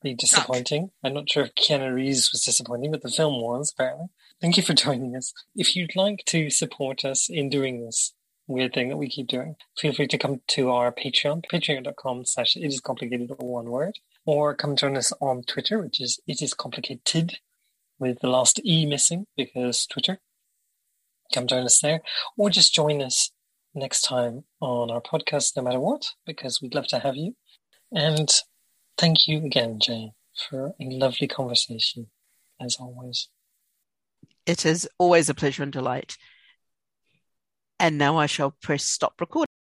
be 0.02 0.14
disappointing. 0.14 0.90
I'm 1.02 1.14
not 1.14 1.30
sure 1.30 1.44
if 1.44 1.54
Keanu 1.54 1.94
Reeves 1.94 2.30
was 2.32 2.42
disappointing, 2.42 2.90
but 2.90 3.02
the 3.02 3.10
film 3.10 3.40
was, 3.40 3.72
apparently. 3.72 4.06
Thank 4.40 4.56
you 4.56 4.62
for 4.62 4.74
joining 4.84 5.16
us. 5.16 5.32
If 5.54 5.76
you'd 5.76 5.96
like 5.96 6.24
to 6.26 6.50
support 6.50 7.04
us 7.04 7.28
in 7.28 7.48
doing 7.48 7.84
this 7.84 8.12
weird 8.46 8.74
thing 8.74 8.88
that 8.88 8.96
we 8.96 9.08
keep 9.08 9.26
doing, 9.26 9.56
feel 9.78 9.92
free 9.92 10.06
to 10.08 10.18
come 10.18 10.40
to 10.48 10.70
our 10.70 10.92
Patreon, 10.92 11.44
patreon.com 11.50 12.24
slash 12.24 12.56
it 12.56 12.64
is 12.64 12.80
complicated 12.80 13.30
all 13.32 13.54
one 13.54 13.70
word, 13.70 13.98
or 14.24 14.54
come 14.54 14.76
join 14.76 14.96
us 14.96 15.12
on 15.20 15.42
Twitter, 15.42 15.80
which 15.80 16.00
is 16.00 16.20
it 16.26 16.42
is 16.42 16.54
complicated 16.54 17.38
with 17.98 18.20
the 18.20 18.28
last 18.28 18.60
E 18.64 18.86
missing 18.86 19.26
because 19.36 19.86
Twitter. 19.86 20.20
Come 21.34 21.48
join 21.48 21.64
us 21.64 21.80
there, 21.80 22.02
or 22.38 22.50
just 22.50 22.72
join 22.72 23.02
us 23.02 23.32
next 23.74 24.02
time 24.02 24.44
on 24.60 24.90
our 24.90 25.00
podcast, 25.00 25.56
no 25.56 25.62
matter 25.62 25.80
what, 25.80 26.10
because 26.24 26.62
we'd 26.62 26.74
love 26.74 26.86
to 26.88 27.00
have 27.00 27.16
you. 27.16 27.34
And 27.92 28.32
thank 28.98 29.28
you 29.28 29.44
again, 29.44 29.78
Jane, 29.80 30.12
for 30.48 30.74
a 30.80 30.84
lovely 30.84 31.28
conversation, 31.28 32.08
as 32.60 32.76
always. 32.76 33.28
It 34.46 34.64
is 34.64 34.88
always 34.98 35.28
a 35.28 35.34
pleasure 35.34 35.62
and 35.62 35.72
delight. 35.72 36.16
And 37.78 37.98
now 37.98 38.16
I 38.16 38.26
shall 38.26 38.52
press 38.62 38.84
stop 38.84 39.20
recording. 39.20 39.55